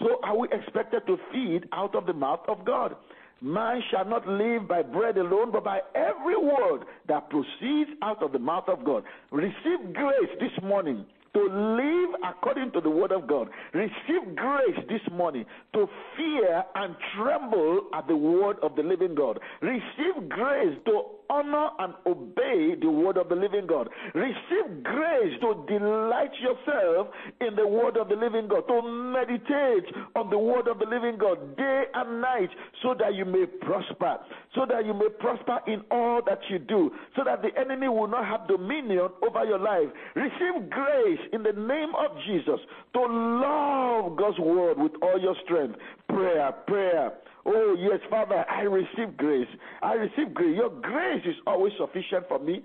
So 0.00 0.18
are 0.24 0.36
we 0.36 0.48
expected 0.50 1.06
to 1.06 1.16
feed 1.32 1.68
out 1.72 1.94
of 1.94 2.06
the 2.06 2.12
mouth 2.12 2.40
of 2.48 2.64
God. 2.64 2.96
Man 3.40 3.80
shall 3.90 4.04
not 4.04 4.26
live 4.26 4.66
by 4.66 4.82
bread 4.82 5.16
alone, 5.18 5.52
but 5.52 5.62
by 5.62 5.80
every 5.94 6.36
word 6.36 6.84
that 7.06 7.30
proceeds 7.30 7.90
out 8.02 8.22
of 8.22 8.32
the 8.32 8.38
mouth 8.38 8.68
of 8.68 8.84
God. 8.84 9.04
Receive 9.30 9.94
grace 9.94 10.30
this 10.40 10.62
morning 10.62 11.04
to 11.36 11.42
live 11.52 12.14
according 12.26 12.72
to 12.72 12.80
the 12.80 12.88
word 12.88 13.12
of 13.12 13.26
God. 13.26 13.48
Receive 13.74 14.34
grace 14.34 14.78
this 14.88 15.02
morning 15.12 15.44
to 15.74 15.86
fear 16.16 16.64
and 16.74 16.96
tremble 17.14 17.82
at 17.92 18.08
the 18.08 18.16
word 18.16 18.56
of 18.62 18.74
the 18.74 18.82
living 18.82 19.14
God. 19.14 19.38
Receive 19.60 20.30
grace 20.30 20.78
to 20.86 21.02
honor 21.30 21.68
and 21.78 21.94
obey 22.06 22.74
the 22.80 22.90
word 22.90 23.16
of 23.16 23.28
the 23.28 23.34
living 23.34 23.66
God. 23.66 23.88
Receive 24.14 24.82
grace 24.82 25.34
to 25.40 25.64
delight 25.68 26.30
yourself 26.40 27.08
in 27.40 27.54
the 27.56 27.66
word 27.66 27.96
of 27.96 28.08
the 28.08 28.16
living 28.16 28.48
God, 28.48 28.66
to 28.68 28.82
meditate 28.82 29.94
on 30.14 30.30
the 30.30 30.38
word 30.38 30.68
of 30.68 30.78
the 30.78 30.86
living 30.86 31.18
God 31.18 31.56
day 31.56 31.84
and 31.94 32.20
night 32.20 32.50
so 32.82 32.94
that 32.98 33.14
you 33.14 33.24
may 33.24 33.46
prosper, 33.46 34.18
so 34.54 34.66
that 34.68 34.84
you 34.86 34.94
may 34.94 35.08
prosper 35.18 35.58
in 35.66 35.82
all 35.90 36.20
that 36.26 36.40
you 36.50 36.58
do, 36.58 36.90
so 37.16 37.22
that 37.24 37.42
the 37.42 37.50
enemy 37.58 37.88
will 37.88 38.08
not 38.08 38.24
have 38.24 38.48
dominion 38.48 39.08
over 39.26 39.44
your 39.44 39.58
life. 39.58 39.88
Receive 40.14 40.70
grace 40.70 41.20
in 41.32 41.42
the 41.42 41.52
name 41.52 41.92
of 41.96 42.16
Jesus 42.26 42.60
to 42.94 43.00
love 43.00 44.16
God's 44.16 44.38
word 44.38 44.78
with 44.78 44.92
all 45.02 45.20
your 45.20 45.36
strength. 45.44 45.76
Prayer, 46.08 46.52
prayer. 46.66 47.12
Oh, 47.44 47.76
yes, 47.78 48.00
Father, 48.10 48.44
I 48.50 48.62
receive 48.62 49.16
grace. 49.16 49.46
I 49.82 49.94
receive 49.94 50.34
grace. 50.34 50.56
Your 50.56 50.70
grace 50.70 51.22
is 51.24 51.36
always 51.46 51.72
sufficient 51.78 52.26
for 52.28 52.38
me. 52.38 52.62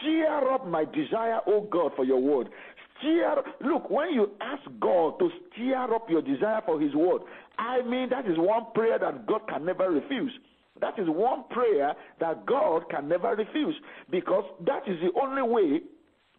Stir 0.00 0.50
up 0.52 0.66
my 0.66 0.84
desire, 0.84 1.40
oh 1.46 1.68
God, 1.70 1.92
for 1.96 2.04
your 2.04 2.20
word. 2.20 2.48
Stir, 2.98 3.42
look, 3.60 3.90
when 3.90 4.12
you 4.14 4.30
ask 4.40 4.62
God 4.80 5.18
to 5.18 5.28
stir 5.52 5.94
up 5.94 6.08
your 6.08 6.22
desire 6.22 6.62
for 6.64 6.80
his 6.80 6.94
word, 6.94 7.22
I 7.58 7.82
mean, 7.82 8.08
that 8.10 8.26
is 8.26 8.38
one 8.38 8.66
prayer 8.74 8.98
that 8.98 9.26
God 9.26 9.42
can 9.48 9.66
never 9.66 9.90
refuse. 9.90 10.32
That 10.80 10.98
is 10.98 11.06
one 11.08 11.44
prayer 11.50 11.94
that 12.20 12.46
God 12.46 12.88
can 12.90 13.08
never 13.08 13.36
refuse 13.36 13.74
because 14.10 14.44
that 14.66 14.82
is 14.86 14.96
the 15.00 15.10
only 15.20 15.42
way 15.42 15.80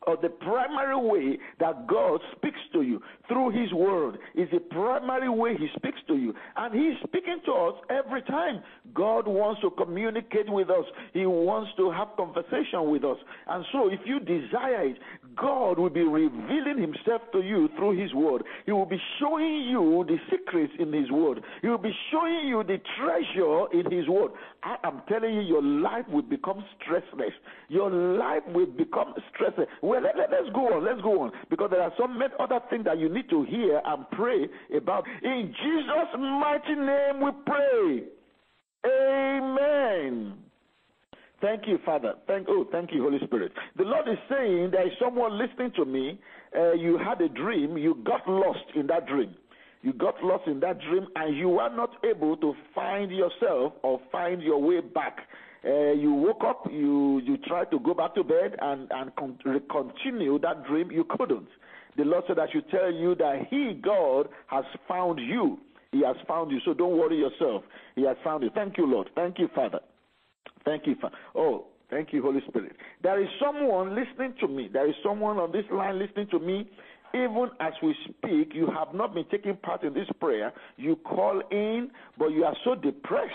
or 0.08 0.18
the 0.22 0.30
primary 0.30 0.98
way 0.98 1.38
that 1.60 1.88
God 1.88 2.20
speaks 2.36 2.60
to 2.74 2.82
you 2.82 3.02
through 3.28 3.52
His 3.52 3.72
Word 3.74 4.18
is 4.36 4.50
the 4.52 4.60
primary 4.60 5.30
way 5.30 5.56
He 5.58 5.68
speaks 5.76 6.00
to 6.08 6.16
you. 6.16 6.34
And 6.56 6.74
He's 6.74 6.98
speaking 7.08 7.40
to 7.46 7.52
us 7.52 7.76
every 7.90 8.22
time. 8.24 8.62
God 8.94 9.28
wants 9.28 9.62
to 9.62 9.72
communicate 9.72 10.50
with 10.50 10.70
us, 10.70 10.86
He 11.14 11.26
wants 11.26 11.72
to 11.78 11.92
have 11.92 12.10
conversation 12.18 12.90
with 12.90 13.04
us. 13.04 13.18
And 13.48 13.66
so, 13.72 13.90
if 13.90 14.00
you 14.06 14.20
desire 14.20 14.88
it, 14.88 14.98
God 15.36 15.80
will 15.80 15.90
be 15.90 16.02
revealing 16.02 16.80
Himself 16.80 17.22
to 17.34 17.40
you 17.42 17.70
through 17.78 18.02
His 18.02 18.14
Word. 18.14 18.44
He 18.66 18.72
will 18.72 18.86
be 18.86 19.00
showing 19.20 19.68
you 19.70 20.06
the 20.08 20.18
secrets 20.30 20.74
in 20.80 20.92
His 20.92 21.12
Word, 21.12 21.42
He 21.62 21.68
will 21.68 21.78
be 21.78 21.94
showing 22.12 22.48
you 22.48 22.64
the 22.64 22.78
treasure 23.00 23.66
in 23.74 23.92
His 23.92 24.08
Word. 24.08 24.32
I 24.64 24.78
am 24.84 25.02
telling 25.10 25.34
you, 25.34 25.42
your 25.42 25.64
life 25.64 26.06
will 26.10 26.22
become 26.22 26.64
stressless. 26.78 27.34
Your 27.70 27.90
life 27.92 28.44
will 28.48 28.68
become 28.68 29.14
stressless. 29.32 29.68
Well, 29.82 30.02
let, 30.02 30.18
let, 30.18 30.32
let's 30.32 30.54
go 30.54 30.74
on. 30.74 30.86
Let's 30.86 31.02
go 31.02 31.22
on. 31.24 31.32
Because 31.50 31.70
there 31.72 31.82
are 31.82 31.92
some 32.00 32.20
other 32.40 32.60
things 32.70 32.86
that 32.86 33.00
you 33.00 33.10
need 33.10 33.30
to 33.30 33.44
hear 33.44 33.82
and 33.86 34.06
pray 34.12 34.48
about. 34.76 35.06
In 35.24 35.54
Jesus' 35.64 36.18
mighty 36.18 36.76
name 36.76 37.22
we 37.22 37.32
pray. 37.46 38.04
Amen. 38.86 40.34
Thank 41.44 41.68
you, 41.68 41.78
Father. 41.86 42.14
Thank 42.26 42.48
oh, 42.50 42.66
thank 42.72 42.92
you, 42.92 43.04
Holy 43.04 43.20
Spirit. 43.26 43.52
The 43.78 43.84
Lord 43.84 44.08
is 44.08 44.18
saying 44.30 44.72
there 44.72 44.88
is 44.88 44.94
someone 45.00 45.38
listening 45.38 45.72
to 45.76 45.86
me. 45.86 46.20
Uh, 46.58 46.74
you 46.74 46.98
had 46.98 47.20
a 47.22 47.30
dream. 47.30 47.78
You 47.78 48.02
got 48.04 48.28
lost 48.28 48.66
in 48.76 48.88
that 48.88 49.08
dream. 49.08 49.36
You 49.82 49.92
got 49.92 50.24
lost 50.24 50.48
in 50.48 50.62
that 50.62 50.80
dream, 50.80 51.08
and 51.18 51.38
you 51.38 51.60
are 51.60 51.76
not 51.76 51.92
able 52.06 52.38
to 52.38 52.54
find 52.74 53.12
yourself 53.12 53.74
or 53.84 54.00
find 54.12 54.42
your 54.42 54.62
way 54.62 54.80
back 54.80 55.20
uh, 55.66 55.94
you 55.94 56.14
woke 56.14 56.44
up, 56.44 56.68
you 56.70 57.22
you 57.24 57.38
tried 57.38 57.72
to 57.72 57.80
go 57.80 57.94
back 57.94 58.14
to 58.16 58.24
bed 58.24 58.56
and 58.62 58.92
and 58.92 59.16
con- 59.16 59.38
continue 59.72 60.38
that 60.40 60.66
dream, 60.68 60.92
you 60.92 61.06
couldn't. 61.06 61.48
The 61.96 62.04
Lord 62.04 62.26
said 62.28 62.38
I 62.38 62.52
should 62.52 62.70
tell 62.70 62.92
you 62.92 63.16
that 63.16 63.48
He, 63.50 63.80
God, 63.82 64.28
has 64.48 64.66
found 64.88 65.20
you. 65.20 65.60
He 65.92 66.04
has 66.04 66.18
found 66.28 66.52
you. 66.52 66.60
So 66.66 66.74
don't 66.74 66.98
worry 66.98 67.18
yourself. 67.18 67.64
He 67.96 68.04
has 68.04 68.18
found 68.24 68.44
you. 68.44 68.50
Thank 68.54 68.78
you, 68.78 68.86
Lord. 68.86 69.10
Thank 69.16 69.40
you, 69.40 69.48
Father. 69.56 69.80
Thank 70.66 70.88
you. 70.88 70.96
Oh, 71.36 71.66
thank 71.90 72.14
you, 72.14 72.22
Holy 72.22 72.42
Spirit. 72.48 72.74
There 73.02 73.22
is 73.22 73.30
someone 73.44 73.96
listening 73.96 74.34
to 74.40 74.48
me. 74.48 74.70
There 74.72 74.88
is 74.88 74.96
someone 75.04 75.38
on 75.38 75.52
this 75.52 75.66
line 75.72 76.00
listening 76.00 76.28
to 76.32 76.40
me. 76.40 76.70
Even 77.14 77.50
as 77.60 77.74
we 77.84 77.96
speak, 78.06 78.54
you 78.56 78.68
have 78.76 78.94
not 78.94 79.14
been 79.14 79.26
taking 79.30 79.56
part 79.58 79.84
in 79.84 79.94
this 79.94 80.08
prayer. 80.20 80.52
You 80.78 80.96
call 80.96 81.42
in, 81.52 81.92
but 82.18 82.30
you 82.30 82.44
are 82.44 82.56
so 82.64 82.74
depressed 82.74 83.32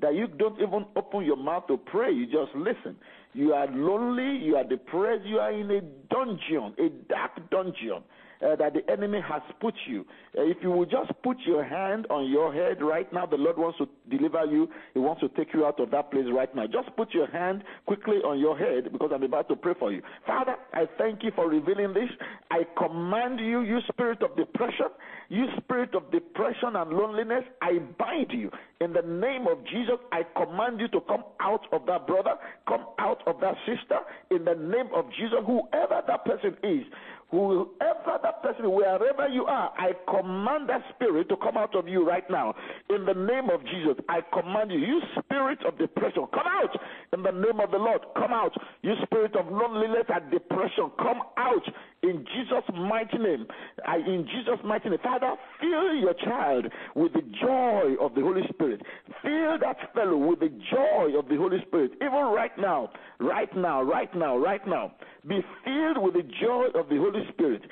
that 0.00 0.14
you 0.14 0.28
don't 0.28 0.60
even 0.60 0.84
open 0.94 1.24
your 1.24 1.36
mouth 1.36 1.66
to 1.68 1.76
pray. 1.76 2.12
You 2.12 2.26
just 2.26 2.54
listen. 2.54 2.96
You 3.32 3.52
are 3.52 3.66
lonely, 3.66 4.44
you 4.44 4.56
are 4.56 4.64
depressed, 4.64 5.24
you 5.24 5.38
are 5.38 5.50
in 5.50 5.70
a 5.70 5.80
dungeon, 6.08 6.74
a 6.78 6.88
dark 7.08 7.50
dungeon 7.50 8.02
uh, 8.42 8.56
that 8.56 8.74
the 8.74 8.90
enemy 8.90 9.20
has 9.26 9.42
put 9.60 9.74
you. 9.86 10.04
Uh, 10.36 10.42
if 10.42 10.56
you 10.62 10.70
will 10.70 10.86
just 10.86 11.10
put 11.22 11.36
your 11.46 11.64
hand 11.64 12.06
on 12.10 12.30
your 12.30 12.52
head 12.52 12.82
right 12.82 13.10
now, 13.12 13.26
the 13.26 13.36
Lord 13.36 13.58
wants 13.58 13.78
to 13.78 13.88
deliver 14.10 14.44
you. 14.44 14.68
He 14.94 15.00
wants 15.00 15.20
to 15.22 15.28
take 15.30 15.54
you 15.54 15.66
out 15.66 15.80
of 15.80 15.90
that 15.90 16.10
place 16.10 16.26
right 16.32 16.54
now. 16.54 16.66
Just 16.66 16.94
put 16.96 17.12
your 17.14 17.26
hand 17.28 17.64
quickly 17.86 18.16
on 18.18 18.38
your 18.38 18.56
head 18.56 18.92
because 18.92 19.10
I'm 19.14 19.22
about 19.22 19.48
to 19.48 19.56
pray 19.56 19.74
for 19.78 19.92
you. 19.92 20.02
Father, 20.26 20.56
I 20.72 20.86
thank 20.98 21.22
you 21.22 21.30
for 21.34 21.48
revealing 21.48 21.94
this. 21.94 22.10
I 22.50 22.62
command 22.76 23.40
you, 23.40 23.62
you 23.62 23.78
spirit 23.88 24.22
of 24.22 24.36
depression, 24.36 24.86
you 25.28 25.46
spirit 25.58 25.94
of 25.94 26.10
depression 26.10 26.76
and 26.76 26.90
loneliness, 26.90 27.44
I 27.62 27.78
bind 27.98 28.30
you. 28.30 28.50
In 28.80 28.92
the 28.92 29.02
name 29.02 29.46
of 29.46 29.64
Jesus, 29.66 29.96
I 30.12 30.22
command 30.36 30.80
you 30.80 30.88
to 30.88 31.00
come 31.08 31.24
out 31.40 31.66
of 31.72 31.86
that 31.86 32.06
brother, 32.06 32.34
come 32.68 32.86
out 32.98 33.22
of 33.26 33.40
that 33.40 33.54
sister. 33.66 33.98
In 34.30 34.44
the 34.44 34.54
name 34.54 34.88
of 34.94 35.06
Jesus, 35.18 35.38
whoever 35.46 36.02
that 36.06 36.24
person 36.24 36.56
is, 36.62 36.84
Whoever 37.30 38.18
that 38.22 38.42
person, 38.42 38.70
wherever 38.70 39.28
you 39.28 39.46
are, 39.46 39.72
I 39.76 39.92
command 40.08 40.68
that 40.68 40.82
spirit 40.94 41.28
to 41.28 41.36
come 41.36 41.56
out 41.56 41.74
of 41.74 41.88
you 41.88 42.06
right 42.06 42.28
now. 42.30 42.54
In 42.88 43.04
the 43.04 43.14
name 43.14 43.50
of 43.50 43.62
Jesus, 43.64 43.96
I 44.08 44.20
command 44.32 44.70
you, 44.70 44.78
you 44.78 45.00
spirit 45.24 45.58
of 45.66 45.76
depression, 45.76 46.26
come 46.32 46.46
out. 46.46 46.70
In 47.12 47.22
the 47.22 47.32
name 47.32 47.58
of 47.60 47.72
the 47.72 47.78
Lord, 47.78 48.00
come 48.14 48.32
out. 48.32 48.52
You 48.82 48.94
spirit 49.02 49.34
of 49.34 49.50
loneliness 49.50 50.06
and 50.08 50.30
depression, 50.30 50.90
come 50.98 51.22
out. 51.36 51.62
In 52.02 52.24
Jesus' 52.24 52.64
mighty 52.74 53.18
name. 53.18 53.46
I, 53.84 53.96
in 53.96 54.26
Jesus' 54.26 54.60
mighty 54.64 54.88
name. 54.88 54.98
Father, 55.02 55.34
fill 55.60 55.94
your 55.94 56.14
child 56.14 56.66
with 56.94 57.12
the 57.12 57.22
joy 57.40 57.94
of 58.00 58.14
the 58.14 58.20
Holy 58.20 58.42
Spirit. 58.50 58.82
Fill 59.22 59.58
that 59.60 59.76
fellow 59.94 60.16
with 60.16 60.40
the 60.40 60.50
joy 60.70 61.18
of 61.18 61.28
the 61.28 61.36
Holy 61.36 61.58
Spirit. 61.66 61.92
Even 61.96 62.12
right 62.12 62.56
now, 62.58 62.90
right 63.18 63.54
now, 63.56 63.82
right 63.82 64.14
now, 64.14 64.36
right 64.36 64.66
now. 64.66 64.92
Be 65.26 65.40
filled 65.64 65.98
with 65.98 66.14
the 66.14 66.28
joy 66.40 66.66
of 66.74 66.88
the 66.88 66.96
Holy 66.96 67.22
Spirit. 67.32 67.62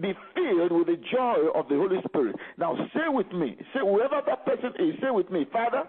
Be 0.00 0.14
filled 0.34 0.72
with 0.72 0.86
the 0.86 1.02
joy 1.12 1.48
of 1.54 1.68
the 1.68 1.76
Holy 1.76 1.98
Spirit. 2.08 2.36
Now 2.58 2.76
say 2.94 3.08
with 3.08 3.30
me, 3.32 3.56
say 3.72 3.80
whoever 3.80 4.20
that 4.26 4.44
person 4.46 4.72
is, 4.78 4.94
say 5.02 5.10
with 5.10 5.30
me, 5.30 5.46
Father, 5.52 5.82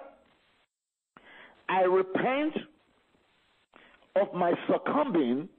I 1.70 1.82
repent 1.82 2.58
of 4.15 4.34
my 4.34 4.54
succumbing 4.68 5.50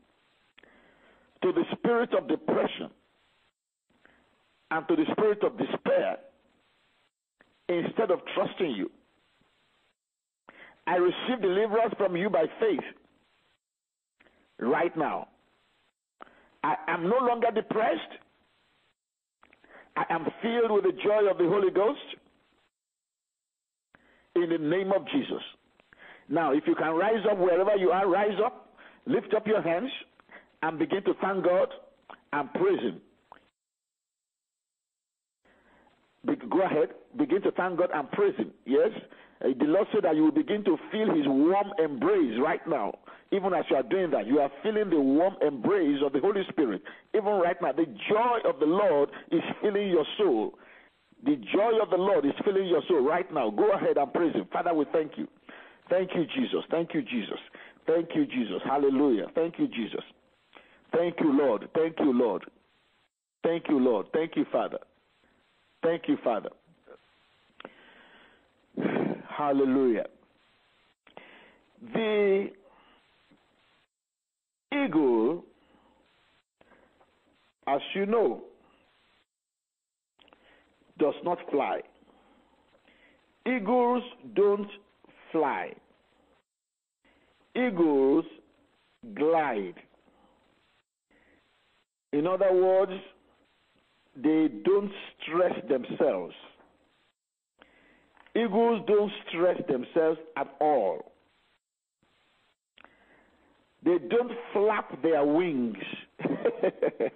to 1.43 1.53
the 1.53 1.63
spirit 1.77 2.15
of 2.15 2.29
depression 2.29 2.91
and 4.71 4.89
to 4.89 4.97
the 4.97 5.05
spirit 5.13 5.43
of 5.45 5.57
despair 5.59 6.17
instead 7.69 8.11
of 8.11 8.21
trusting 8.35 8.71
you. 8.71 8.91
I 10.87 10.97
receive 10.97 11.43
deliverance 11.43 11.95
from 11.97 12.17
you 12.17 12.31
by 12.31 12.47
faith 12.61 12.85
right 14.59 14.97
now. 14.97 15.29
I 16.63 16.77
am 16.89 17.09
no 17.09 17.19
longer 17.19 17.49
depressed. 17.55 18.01
I 19.97 20.05
am 20.11 20.27
filled 20.43 20.71
with 20.71 20.85
the 20.85 21.01
joy 21.03 21.31
of 21.31 21.39
the 21.39 21.45
Holy 21.45 21.71
Ghost 21.71 21.99
in 24.35 24.51
the 24.51 24.59
name 24.59 24.93
of 24.93 25.07
Jesus. 25.09 25.43
Now, 26.29 26.53
if 26.53 26.65
you 26.67 26.75
can 26.75 26.95
rise 26.95 27.25
up 27.31 27.39
wherever 27.39 27.77
you 27.77 27.91
are, 27.91 28.09
rise 28.09 28.39
up, 28.45 28.75
lift 29.07 29.33
up 29.35 29.47
your 29.47 29.63
hands, 29.63 29.91
and 30.63 30.79
begin 30.79 31.03
to 31.05 31.15
thank 31.21 31.45
God 31.45 31.69
and 32.33 32.53
praise 32.53 32.81
Him. 32.81 33.01
Be- 36.27 36.47
go 36.49 36.63
ahead, 36.63 36.89
begin 37.17 37.43
to 37.43 37.53
thank 37.53 37.79
God 37.79 37.91
and 37.95 38.11
praise 38.11 38.35
Him. 38.37 38.51
Yes? 38.65 38.91
Uh, 39.45 39.49
the 39.59 39.67
Lord 39.67 39.87
said 39.93 40.05
that 40.05 40.17
you 40.17 40.23
will 40.25 40.33
begin 40.33 40.65
to 40.65 40.77
feel 40.91 41.15
His 41.15 41.27
warm 41.27 41.69
embrace 41.83 42.39
right 42.43 42.67
now. 42.67 42.95
Even 43.33 43.53
as 43.53 43.65
you 43.69 43.77
are 43.77 43.83
doing 43.83 44.11
that, 44.13 44.27
you 44.27 44.39
are 44.39 44.51
feeling 44.63 44.89
the 44.89 45.01
warm 45.01 45.35
embrace 45.47 45.99
of 46.05 46.13
the 46.13 46.21
Holy 46.21 46.43
Spirit. 46.49 46.83
Even 47.15 47.33
right 47.35 47.61
now, 47.61 47.73
the 47.73 47.87
joy 48.09 48.39
of 48.49 48.61
the 48.61 48.67
Lord 48.67 49.11
is 49.33 49.43
filling 49.61 49.89
your 49.89 50.07
soul. 50.17 50.55
The 51.25 51.37
joy 51.53 51.73
of 51.83 51.91
the 51.91 51.97
Lord 51.97 52.25
is 52.25 52.33
filling 52.45 52.67
your 52.67 52.83
soul 52.89 53.03
right 53.03 53.31
now. 53.33 53.51
Go 53.51 53.73
ahead 53.73 53.97
and 53.97 54.13
praise 54.13 54.35
Him. 54.35 54.47
Father, 54.53 54.73
we 54.73 54.85
thank 54.93 55.13
you. 55.17 55.27
Thank 55.91 56.11
you, 56.15 56.25
Jesus. 56.25 56.65
Thank 56.71 56.95
you, 56.95 57.03
Jesus. 57.03 57.39
Thank 57.87 58.11
you, 58.15 58.27
Jesus. 58.27 58.61
Hallelujah. 58.65 59.27
Thank 59.35 59.59
you, 59.59 59.69
Jesus. 59.69 60.03
Thank 60.93 61.17
you, 61.21 61.37
Lord. 61.37 61.69
Thank 61.75 61.97
you, 62.01 62.13
Lord. 62.13 62.45
Thank 63.43 63.65
you, 63.69 63.79
Lord. 63.79 64.07
Thank 64.13 64.37
you, 64.37 64.45
Father. 64.51 64.79
Thank 65.83 66.09
you, 66.09 66.17
Father. 66.25 66.51
Hallelujah. 69.37 70.07
The 71.93 72.47
eagle, 74.73 75.45
as 77.67 77.81
you 77.95 78.07
know, 78.07 78.45
does 80.99 81.15
not 81.23 81.39
fly. 81.51 81.81
Eagles 83.47 84.03
don't 84.35 84.71
fly. 85.33 85.75
Eagles 87.55 88.25
glide. 89.15 89.75
In 92.13 92.27
other 92.27 92.53
words, 92.53 92.93
they 94.17 94.49
don't 94.65 94.91
stress 95.23 95.53
themselves. 95.69 96.35
Eagles 98.37 98.83
don't 98.87 99.11
stress 99.29 99.61
themselves 99.67 100.21
at 100.37 100.49
all. 100.61 101.11
They 103.83 103.97
don't 104.11 104.33
flap 104.53 105.03
their 105.03 105.25
wings. 105.25 105.79
they 106.21 107.11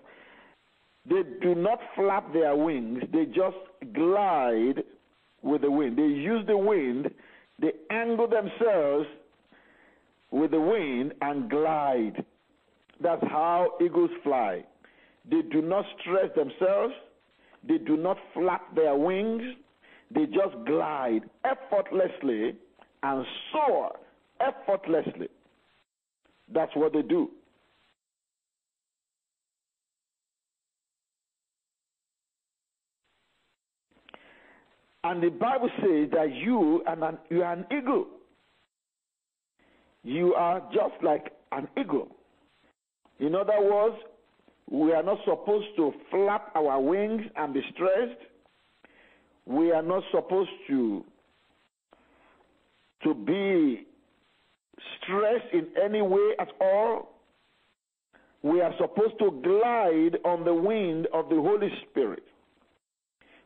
do 1.42 1.54
not 1.54 1.78
flap 1.94 2.32
their 2.32 2.56
wings. 2.56 3.02
They 3.12 3.26
just 3.26 3.56
glide 3.92 4.82
with 5.42 5.62
the 5.62 5.70
wind. 5.70 5.98
They 5.98 6.02
use 6.02 6.46
the 6.46 6.56
wind. 6.56 7.10
They 7.60 7.72
angle 7.90 8.28
themselves 8.28 9.06
with 10.30 10.52
the 10.52 10.60
wind 10.60 11.12
and 11.20 11.50
glide. 11.50 12.24
That's 13.02 13.22
how 13.24 13.72
eagles 13.84 14.10
fly. 14.22 14.64
They 15.28 15.42
do 15.42 15.60
not 15.60 15.84
stress 16.00 16.30
themselves. 16.34 16.94
They 17.66 17.78
do 17.78 17.96
not 17.96 18.16
flap 18.32 18.74
their 18.74 18.94
wings 18.94 19.42
they 20.12 20.26
just 20.26 20.56
glide 20.66 21.22
effortlessly 21.44 22.56
and 23.02 23.24
soar 23.52 23.92
effortlessly. 24.40 25.28
That's 26.52 26.74
what 26.74 26.92
they 26.92 27.02
do. 27.02 27.30
And 35.02 35.22
the 35.22 35.30
Bible 35.30 35.70
says 35.80 36.10
that 36.12 36.34
you 36.34 36.82
an, 36.86 37.18
you 37.30 37.42
are 37.42 37.52
an 37.52 37.64
eagle. 37.70 38.06
You 40.02 40.34
are 40.34 40.60
just 40.72 41.02
like 41.02 41.32
an 41.52 41.68
eagle. 41.78 42.08
In 43.18 43.34
other 43.34 43.60
words, 43.60 43.96
we 44.70 44.92
are 44.92 45.02
not 45.02 45.18
supposed 45.24 45.68
to 45.76 45.92
flap 46.10 46.50
our 46.54 46.80
wings 46.80 47.22
and 47.36 47.54
be 47.54 47.60
stressed 47.74 48.20
we 49.50 49.72
are 49.72 49.82
not 49.82 50.04
supposed 50.12 50.50
to 50.68 51.04
to 53.02 53.14
be 53.14 53.84
stressed 54.96 55.52
in 55.52 55.66
any 55.82 56.02
way 56.02 56.34
at 56.38 56.48
all. 56.60 57.16
We 58.42 58.60
are 58.60 58.72
supposed 58.78 59.18
to 59.18 59.32
glide 59.42 60.18
on 60.24 60.44
the 60.44 60.54
wind 60.54 61.08
of 61.12 61.28
the 61.30 61.34
Holy 61.34 61.68
Spirit. 61.82 62.22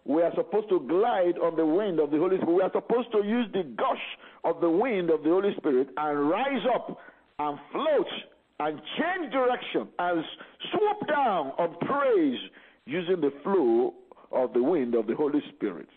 We 0.05 0.21
are 0.21 0.33
supposed 0.35 0.69
to 0.69 0.81
glide 0.81 1.39
on 1.39 1.57
the 1.57 1.65
wind 1.65 1.99
of 1.99 2.11
the 2.11 2.19
Holy 2.19 2.37
Spirit. 2.37 2.55
We 2.55 2.63
are 2.63 2.73
supposed 2.75 3.11
to 3.13 3.27
use 3.27 3.47
the 3.55 3.63
gush 3.63 4.05
of 4.45 4.61
the 4.61 4.69
wind 4.69 5.09
of 5.09 5.23
the 5.23 5.31
Holy 5.31 5.55
Spirit 5.57 5.89
and 5.97 6.29
rise 6.29 6.67
up 6.75 6.99
and 7.39 7.59
float 7.73 8.09
and 8.61 8.79
change 8.99 9.33
direction 9.33 9.89
and 9.99 10.23
swoop 10.71 11.09
down 11.09 11.53
on 11.59 11.77
praise 11.81 12.39
using 12.85 13.23
the 13.23 13.33
flow 13.43 13.95
of 14.35 14.53
the 14.53 14.63
wind 14.63 14.95
of 14.95 15.07
the 15.07 15.15
Holy 15.15 15.41
Spirit. 15.55 15.89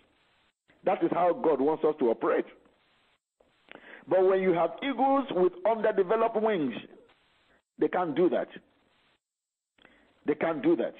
That 0.85 1.03
is 1.03 1.09
how 1.11 1.33
God 1.33 1.59
wants 1.59 1.83
us 1.83 1.95
to 1.99 2.09
operate. 2.09 2.45
But 4.09 4.25
when 4.25 4.41
you 4.41 4.53
have 4.53 4.71
eagles 4.81 5.25
with 5.31 5.53
underdeveloped 5.69 6.41
wings, 6.41 6.73
they 7.79 7.87
can't 7.87 8.15
do 8.15 8.29
that. 8.29 8.47
They 10.25 10.35
can't 10.35 10.61
do 10.61 10.75
that. 10.77 10.93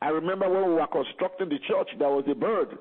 I 0.00 0.08
remember 0.08 0.48
when 0.48 0.68
we 0.68 0.74
were 0.74 0.86
constructing 0.86 1.48
the 1.48 1.58
church, 1.66 1.88
there 1.98 2.08
was 2.08 2.24
a 2.30 2.34
bird 2.34 2.78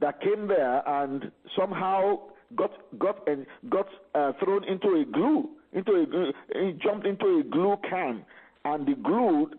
that 0.00 0.20
came 0.20 0.46
there 0.48 0.86
and 0.86 1.30
somehow 1.58 2.18
got 2.56 2.72
got 2.98 3.26
and 3.28 3.46
got 3.70 3.86
uh, 4.14 4.32
thrown 4.42 4.64
into 4.64 5.00
a 5.00 5.04
glue, 5.04 5.48
into 5.72 6.32
a 6.54 6.72
jumped 6.84 7.06
into 7.06 7.40
a 7.40 7.42
glue 7.50 7.76
can, 7.88 8.24
and 8.64 8.86
the 8.86 8.94
glue 8.94 9.50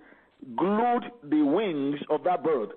glued 0.55 1.03
the 1.29 1.41
wings 1.41 1.99
of 2.09 2.23
that 2.23 2.43
bird. 2.43 2.69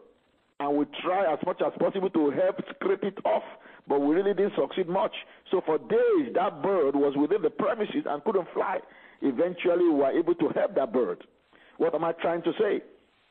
And 0.59 0.77
we 0.79 0.87
try 1.03 1.31
as 1.33 1.39
much 1.45 1.61
as 1.65 1.73
possible 1.79 2.09
to 2.11 2.31
help 2.31 2.57
scrape 2.75 3.05
it 3.05 3.19
off, 3.27 3.43
but 3.87 4.01
we 4.01 4.15
really 4.15 4.33
didn't 4.33 4.55
succeed 4.57 4.89
much. 4.89 5.15
So 5.51 5.61
for 5.67 5.79
days, 5.79 6.33
that 6.35 6.63
bird 6.63 6.97
was 6.97 7.15
within 7.17 7.43
the 7.43 7.51
premises 7.51 8.05
and 8.07 8.25
couldn't 8.25 8.49
fly. 8.55 8.79
Eventually, 9.21 9.85
we 9.85 9.91
were 9.91 10.19
able 10.19 10.35
to 10.35 10.49
help 10.55 10.75
that 10.75 10.93
bird. 10.93 11.25
What 11.77 11.95
am 11.95 12.05
I 12.05 12.13
trying 12.13 12.43
to 12.43 12.53
say? 12.59 12.83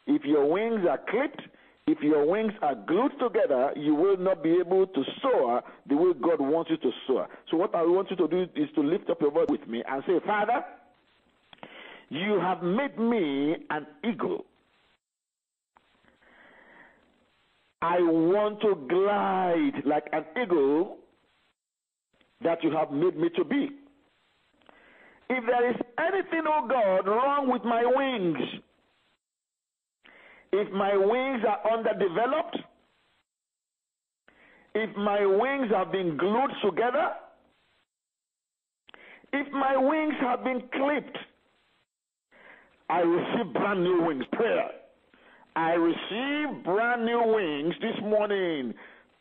If 0.08 0.24
your 0.24 0.46
wings 0.46 0.86
are 0.88 1.00
clipped, 1.10 1.42
if 1.88 2.00
your 2.02 2.26
wings 2.26 2.54
are 2.62 2.76
glued 2.76 3.12
together, 3.20 3.72
you 3.76 3.94
will 3.96 4.18
not 4.18 4.44
be 4.44 4.58
able 4.60 4.88
to 4.88 5.04
soar 5.22 5.62
the 5.88 5.96
way 5.96 6.14
God 6.20 6.40
wants 6.40 6.72
you 6.72 6.78
to 6.78 6.92
soar. 7.06 7.28
So, 7.50 7.58
what 7.58 7.76
I 7.76 7.84
want 7.84 8.10
you 8.10 8.16
to 8.18 8.28
do 8.28 8.44
is 8.56 8.70
to 8.76 8.82
lift 8.82 9.10
up 9.10 9.22
your 9.22 9.32
voice 9.32 9.48
with 9.50 9.68
me 9.68 9.84
and 9.88 10.04
say, 10.08 10.20
Father, 10.26 10.64
you 12.10 12.40
have 12.40 12.64
made 12.64 12.98
me 12.98 13.56
an 13.70 13.86
eagle. 14.04 14.46
I 17.86 18.00
want 18.00 18.62
to 18.62 18.74
glide 18.90 19.86
like 19.86 20.06
an 20.12 20.26
eagle 20.42 20.98
that 22.42 22.64
you 22.64 22.72
have 22.72 22.90
made 22.90 23.16
me 23.16 23.30
to 23.36 23.44
be. 23.44 23.70
If 25.30 25.46
there 25.46 25.70
is 25.70 25.76
anything, 26.00 26.46
oh 26.48 26.68
God, 26.68 27.08
wrong 27.08 27.52
with 27.52 27.64
my 27.64 27.84
wings, 27.86 28.38
if 30.52 30.72
my 30.74 30.98
wings 30.98 31.44
are 31.48 31.78
underdeveloped, 31.78 32.58
if 34.74 34.98
my 34.98 35.24
wings 35.24 35.70
have 35.70 35.92
been 35.92 36.18
glued 36.18 36.52
together, 36.64 37.10
if 39.32 39.52
my 39.54 39.78
wings 39.78 40.16
have 40.22 40.44
been 40.44 40.64
clipped, 40.74 41.18
I 42.90 43.02
receive 43.02 43.54
brand 43.54 43.84
new 43.84 44.06
wings. 44.08 44.26
Prayer. 44.32 44.72
I 45.56 45.72
receive 45.74 46.64
brand 46.64 47.06
new 47.06 47.22
wings 47.26 47.76
this 47.80 48.04
morning. 48.04 48.74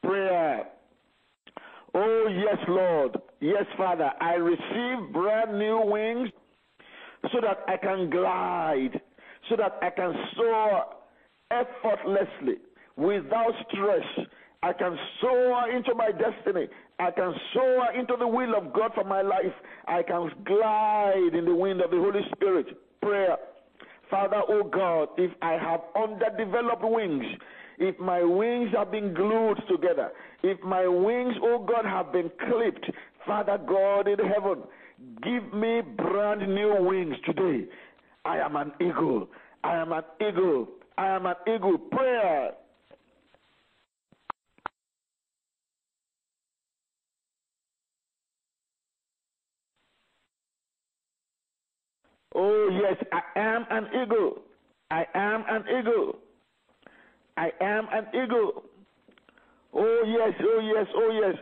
Prayer. 0.02 0.64
Oh, 1.94 2.26
yes, 2.28 2.58
Lord. 2.68 3.16
Yes, 3.40 3.64
Father. 3.76 4.10
I 4.20 4.34
receive 4.34 5.12
brand 5.12 5.58
new 5.58 5.80
wings 5.84 6.30
so 7.32 7.40
that 7.40 7.58
I 7.68 7.76
can 7.76 8.10
glide, 8.10 9.00
so 9.48 9.56
that 9.56 9.78
I 9.80 9.90
can 9.90 10.12
soar 10.36 10.84
effortlessly, 11.52 12.56
without 12.96 13.52
stress. 13.70 14.26
I 14.62 14.72
can 14.72 14.96
soar 15.20 15.70
into 15.70 15.94
my 15.94 16.10
destiny. 16.10 16.66
I 16.98 17.10
can 17.12 17.32
soar 17.52 17.92
into 17.92 18.14
the 18.18 18.26
will 18.26 18.56
of 18.56 18.72
God 18.72 18.92
for 18.94 19.04
my 19.04 19.22
life. 19.22 19.54
I 19.86 20.02
can 20.02 20.30
glide 20.44 21.34
in 21.34 21.44
the 21.44 21.54
wind 21.54 21.80
of 21.80 21.90
the 21.90 21.98
Holy 21.98 22.22
Spirit. 22.34 22.66
Prayer. 23.00 23.36
Father, 24.10 24.42
oh 24.48 24.64
God, 24.64 25.08
if 25.16 25.30
I 25.42 25.52
have 25.52 25.80
underdeveloped 25.96 26.82
wings, 26.82 27.24
if 27.78 27.98
my 27.98 28.22
wings 28.22 28.70
have 28.76 28.90
been 28.90 29.14
glued 29.14 29.56
together, 29.68 30.10
if 30.42 30.62
my 30.62 30.86
wings, 30.86 31.34
oh 31.42 31.64
God, 31.66 31.84
have 31.84 32.12
been 32.12 32.30
clipped, 32.48 32.90
Father 33.26 33.58
God 33.66 34.06
in 34.08 34.18
heaven, 34.18 34.62
give 35.22 35.52
me 35.52 35.80
brand 35.96 36.40
new 36.54 36.76
wings 36.80 37.16
today. 37.26 37.66
I 38.24 38.38
am 38.38 38.56
an 38.56 38.72
eagle. 38.80 39.28
I 39.62 39.76
am 39.76 39.92
an 39.92 40.04
eagle. 40.20 40.68
I 40.96 41.08
am 41.08 41.26
an 41.26 41.34
eagle. 41.46 41.78
Prayer. 41.78 42.52
Oh, 52.34 52.68
yes, 52.82 52.96
I 53.12 53.38
am 53.38 53.66
an 53.70 53.86
eagle. 54.02 54.42
I 54.90 55.06
am 55.14 55.44
an 55.48 55.64
eagle. 55.78 56.18
I 57.36 57.50
am 57.60 57.86
an 57.92 58.06
eagle. 58.14 58.64
Oh, 59.72 60.02
yes, 60.06 60.34
oh, 60.40 60.60
yes, 60.74 60.86
oh, 60.94 61.20
yes. 61.20 61.34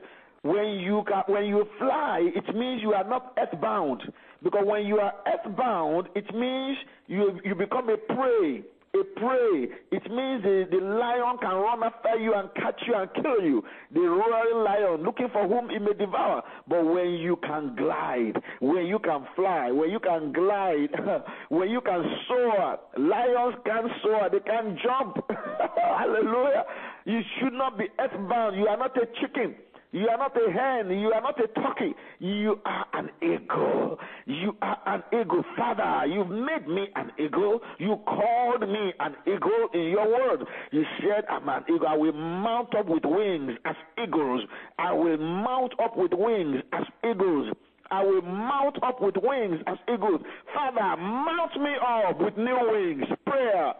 When 0.42 0.80
you, 0.80 1.04
when 1.26 1.44
you 1.44 1.66
fly, 1.78 2.30
it 2.34 2.54
means 2.54 2.82
you 2.82 2.92
are 2.94 3.08
not 3.08 3.32
earthbound. 3.38 4.02
Because 4.42 4.64
when 4.66 4.86
you 4.86 4.98
are 4.98 5.14
earthbound, 5.26 6.08
it 6.14 6.34
means 6.34 6.76
you, 7.06 7.38
you 7.44 7.54
become 7.54 7.88
a 7.88 7.96
prey 7.96 8.62
a 8.94 9.04
prey. 9.18 9.68
It 9.90 10.02
means 10.10 10.42
the, 10.42 10.66
the 10.70 10.84
lion 10.84 11.38
can 11.40 11.54
run 11.54 11.82
after 11.82 12.18
you 12.18 12.34
and 12.34 12.48
catch 12.54 12.80
you 12.86 12.94
and 12.94 13.08
kill 13.14 13.44
you. 13.44 13.62
The 13.92 14.00
roaring 14.00 14.64
lion 14.64 15.02
looking 15.02 15.28
for 15.32 15.48
whom 15.48 15.70
he 15.70 15.78
may 15.78 15.94
devour. 15.94 16.42
But 16.68 16.84
when 16.84 17.12
you 17.12 17.36
can 17.42 17.74
glide, 17.74 18.34
when 18.60 18.86
you 18.86 18.98
can 18.98 19.26
fly, 19.34 19.70
when 19.70 19.90
you 19.90 19.98
can 19.98 20.32
glide, 20.32 20.90
when 21.48 21.70
you 21.70 21.80
can 21.80 22.04
soar, 22.28 22.78
lions 22.98 23.54
can 23.64 23.88
soar, 24.02 24.28
they 24.30 24.40
can 24.40 24.78
jump. 24.82 25.16
Hallelujah. 25.76 26.64
You 27.04 27.20
should 27.38 27.54
not 27.54 27.78
be 27.78 27.86
earthbound. 27.98 28.56
You 28.56 28.66
are 28.66 28.76
not 28.76 28.96
a 28.96 29.06
chicken. 29.20 29.54
You 29.92 30.08
are 30.08 30.16
not 30.16 30.34
a 30.36 30.50
hen. 30.50 30.98
You 30.98 31.12
are 31.12 31.20
not 31.20 31.38
a 31.38 31.48
turkey. 31.48 31.94
You 32.18 32.58
are 32.64 32.86
an 32.94 33.10
eagle. 33.22 33.98
You 34.26 34.56
are 34.62 34.78
an 34.86 35.02
eagle. 35.12 35.44
Father, 35.56 36.06
you've 36.06 36.30
made 36.30 36.66
me 36.66 36.86
an 36.96 37.12
eagle. 37.18 37.60
You 37.78 37.98
called 38.06 38.62
me 38.62 38.94
an 39.00 39.14
eagle 39.26 39.68
in 39.74 39.90
your 39.90 40.08
word. 40.08 40.46
You 40.70 40.84
said, 41.00 41.24
I'm 41.28 41.46
an 41.48 41.64
eagle. 41.68 41.86
I 41.88 41.96
will 41.96 42.12
mount 42.12 42.74
up 42.74 42.88
with 42.88 43.04
wings 43.04 43.52
as 43.66 43.76
eagles. 44.02 44.40
I 44.78 44.92
will 44.92 45.18
mount 45.18 45.74
up 45.78 45.96
with 45.96 46.12
wings 46.14 46.62
as 46.72 46.84
eagles. 47.08 47.52
I 47.90 48.02
will 48.02 48.22
mount 48.22 48.82
up 48.82 49.02
with 49.02 49.16
wings 49.22 49.60
as 49.66 49.76
eagles. 49.92 50.22
Father, 50.54 51.02
mount 51.02 51.54
me 51.60 51.72
up 51.86 52.18
with 52.18 52.36
new 52.38 52.58
wings. 52.72 53.04
Prayer. 53.26 53.74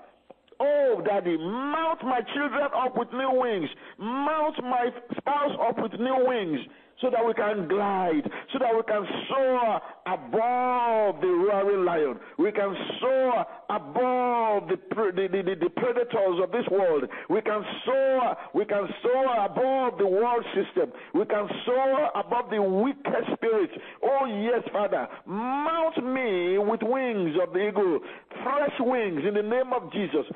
Oh, 0.62 1.03
Daddy, 1.05 1.37
mount 1.38 2.05
my 2.05 2.20
children 2.35 2.62
up 2.62 2.96
with 2.96 3.09
new 3.12 3.31
wings. 3.33 3.68
Mount 3.98 4.62
my 4.62 4.90
spouse 5.18 5.59
up 5.61 5.77
with 5.83 5.92
new 5.98 6.25
wings 6.25 6.61
so 7.01 7.11
that 7.11 7.27
we 7.27 7.35
can 7.35 7.66
glide, 7.66 8.22
so 8.53 8.59
that 8.61 8.70
we 8.75 8.83
can 8.87 9.05
soar 9.29 9.81
above 10.07 11.20
the 11.20 11.27
roaring 11.27 11.85
lion. 11.85 12.20
We 12.38 12.53
can 12.53 12.75
soar 13.01 13.44
above 13.70 14.68
the, 14.68 14.77
the, 15.11 15.29
the, 15.29 15.55
the, 15.59 15.70
predators 15.70 16.38
of 16.40 16.53
this 16.53 16.64
world. 16.70 17.05
We 17.29 17.40
can 17.40 17.62
soar, 17.85 18.37
we 18.55 18.64
can 18.64 18.87
soar 19.03 19.44
above 19.44 19.98
the 19.98 20.07
world 20.07 20.44
system. 20.55 20.92
We 21.12 21.25
can 21.25 21.48
soar 21.66 22.11
above 22.14 22.51
the 22.51 22.62
wicked 22.62 23.25
spirits. 23.35 23.72
Oh 24.05 24.27
yes, 24.27 24.62
Father, 24.72 25.09
mount 25.27 25.96
me 26.05 26.59
with 26.59 26.81
wings 26.83 27.35
of 27.42 27.53
the 27.53 27.68
eagle, 27.68 27.98
fresh 28.44 28.77
wings 28.79 29.22
in 29.27 29.35
the 29.35 29.42
name 29.42 29.72
of 29.72 29.92
Jesus. 29.92 30.27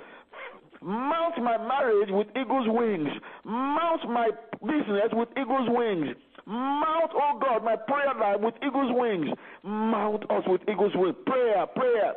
Mount 0.87 1.37
my 1.42 1.59
marriage 1.59 2.11
with 2.12 2.29
eagle's 2.40 2.68
wings. 2.68 3.09
Mount 3.44 4.09
my 4.09 4.31
business 4.62 5.11
with 5.12 5.29
eagle's 5.33 5.68
wings. 5.68 6.14
Mount, 6.46 7.11
oh 7.12 7.40
God, 7.40 7.64
my 7.64 7.75
prayer 7.75 8.14
life 8.20 8.40
with 8.40 8.55
eagle's 8.64 8.92
wings. 8.94 9.27
Mount 9.64 10.22
us 10.31 10.44
with 10.46 10.61
eagle's 10.70 10.92
wings. 10.94 11.16
Prayer, 11.27 11.66
prayer. 11.75 12.14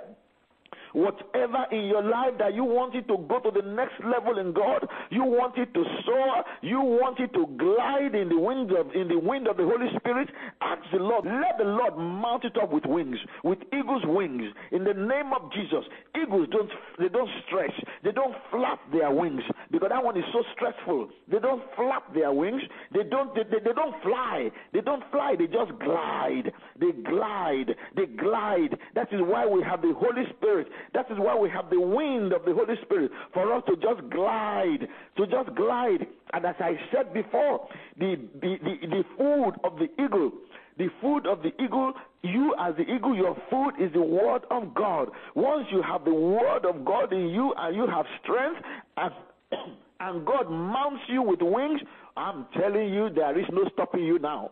Whatever 0.93 1.65
in 1.71 1.86
your 1.86 2.04
life 2.04 2.34
that 2.39 2.54
you 2.54 2.63
want 2.63 2.95
it 2.95 3.08
to 3.08 3.17
go 3.30 3.39
to 3.39 3.52
the 3.52 3.65
next 3.67 3.93
level 4.04 4.39
in 4.39 4.54
God, 4.54 4.88
you 5.10 5.23
want 5.23 5.58
it 5.58 5.73
to 5.73 5.84
soar, 6.06 6.43
you 6.62 6.82
want 6.82 7.19
it 7.19 7.34
to 7.34 7.45
glide 7.58 8.15
in 8.15 8.30
the 8.30 8.39
wind 8.39 8.71
of 8.71 8.88
in 8.95 9.08
the 9.08 9.19
wind 9.19 9.47
of 9.47 9.58
the 9.58 9.63
Holy 9.63 9.88
Spirit, 9.97 10.30
ask 10.62 10.82
the 10.91 10.99
Lord, 10.99 11.25
let 11.25 11.58
the 11.58 11.65
Lord 11.65 11.97
mount 11.97 12.45
it 12.45 12.58
up 12.62 12.71
with 12.71 12.86
wings, 12.86 13.17
with 13.43 13.60
eagle's 13.73 14.04
wings. 14.06 14.52
In 14.71 14.84
the 14.84 14.93
name 14.93 15.34
of 15.34 15.52
Jesus. 15.54 15.86
Eagles 16.15 16.47
don't 16.52 16.69
they 16.97 17.08
don't 17.10 17.30
stretch, 17.45 17.73
they 18.04 18.12
don't 18.12 18.36
flap 18.52 18.80
their 18.91 19.12
wings 19.12 19.41
because 19.71 19.89
that 19.89 20.04
one 20.04 20.17
is 20.17 20.23
so 20.34 20.43
stressful. 20.56 21.10
They 21.32 21.39
don't 21.39 21.63
flap 21.75 22.13
their 22.13 22.32
wings, 22.32 22.62
they 22.93 23.04
don't 23.04 23.34
they, 23.36 23.43
they, 23.43 23.60
they 23.63 23.73
don't 23.73 23.95
fly. 24.02 24.49
They 24.73 24.82
don't 24.82 25.04
fly, 25.12 25.36
they 25.38 25.45
just 25.45 25.78
glide. 25.80 26.52
They 26.80 26.91
glide, 26.91 27.75
they 27.95 28.06
glide. 28.06 28.78
That 28.95 29.12
is 29.12 29.19
why 29.21 29.45
we 29.45 29.63
have 29.63 29.82
the 29.82 29.93
Holy 29.95 30.25
Spirit. 30.38 30.67
That 30.93 31.09
is 31.11 31.17
why 31.17 31.37
we 31.37 31.49
have 31.49 31.69
the 31.69 31.79
wind 31.79 32.33
of 32.33 32.45
the 32.45 32.53
Holy 32.53 32.75
Spirit 32.83 33.11
for 33.33 33.53
us 33.53 33.63
to 33.67 33.75
just 33.75 34.09
glide, 34.09 34.87
to 35.17 35.27
just 35.27 35.55
glide. 35.55 36.07
And 36.33 36.45
as 36.45 36.55
I 36.59 36.73
said 36.93 37.13
before, 37.13 37.67
the, 37.97 38.15
the, 38.41 38.55
the, 38.63 38.87
the 38.87 39.03
food 39.17 39.53
of 39.63 39.77
the 39.77 39.87
eagle, 40.03 40.31
the 40.77 40.87
food 41.01 41.27
of 41.27 41.41
the 41.41 41.51
eagle, 41.61 41.93
you 42.21 42.55
as 42.59 42.75
the 42.75 42.83
eagle, 42.83 43.15
your 43.15 43.35
food 43.49 43.71
is 43.79 43.91
the 43.93 44.01
word 44.01 44.43
of 44.49 44.73
God. 44.73 45.09
Once 45.35 45.67
you 45.71 45.81
have 45.81 46.05
the 46.05 46.13
word 46.13 46.65
of 46.65 46.85
God 46.85 47.13
in 47.13 47.29
you 47.29 47.53
and 47.57 47.75
you 47.75 47.85
have 47.87 48.05
strength 48.23 48.61
and, 48.97 49.13
and 49.99 50.25
God 50.25 50.49
mounts 50.49 51.03
you 51.07 51.21
with 51.21 51.39
wings, 51.41 51.81
I'm 52.15 52.45
telling 52.59 52.93
you, 52.93 53.09
there 53.09 53.37
is 53.37 53.45
no 53.51 53.69
stopping 53.73 54.03
you 54.03 54.19
now. 54.19 54.51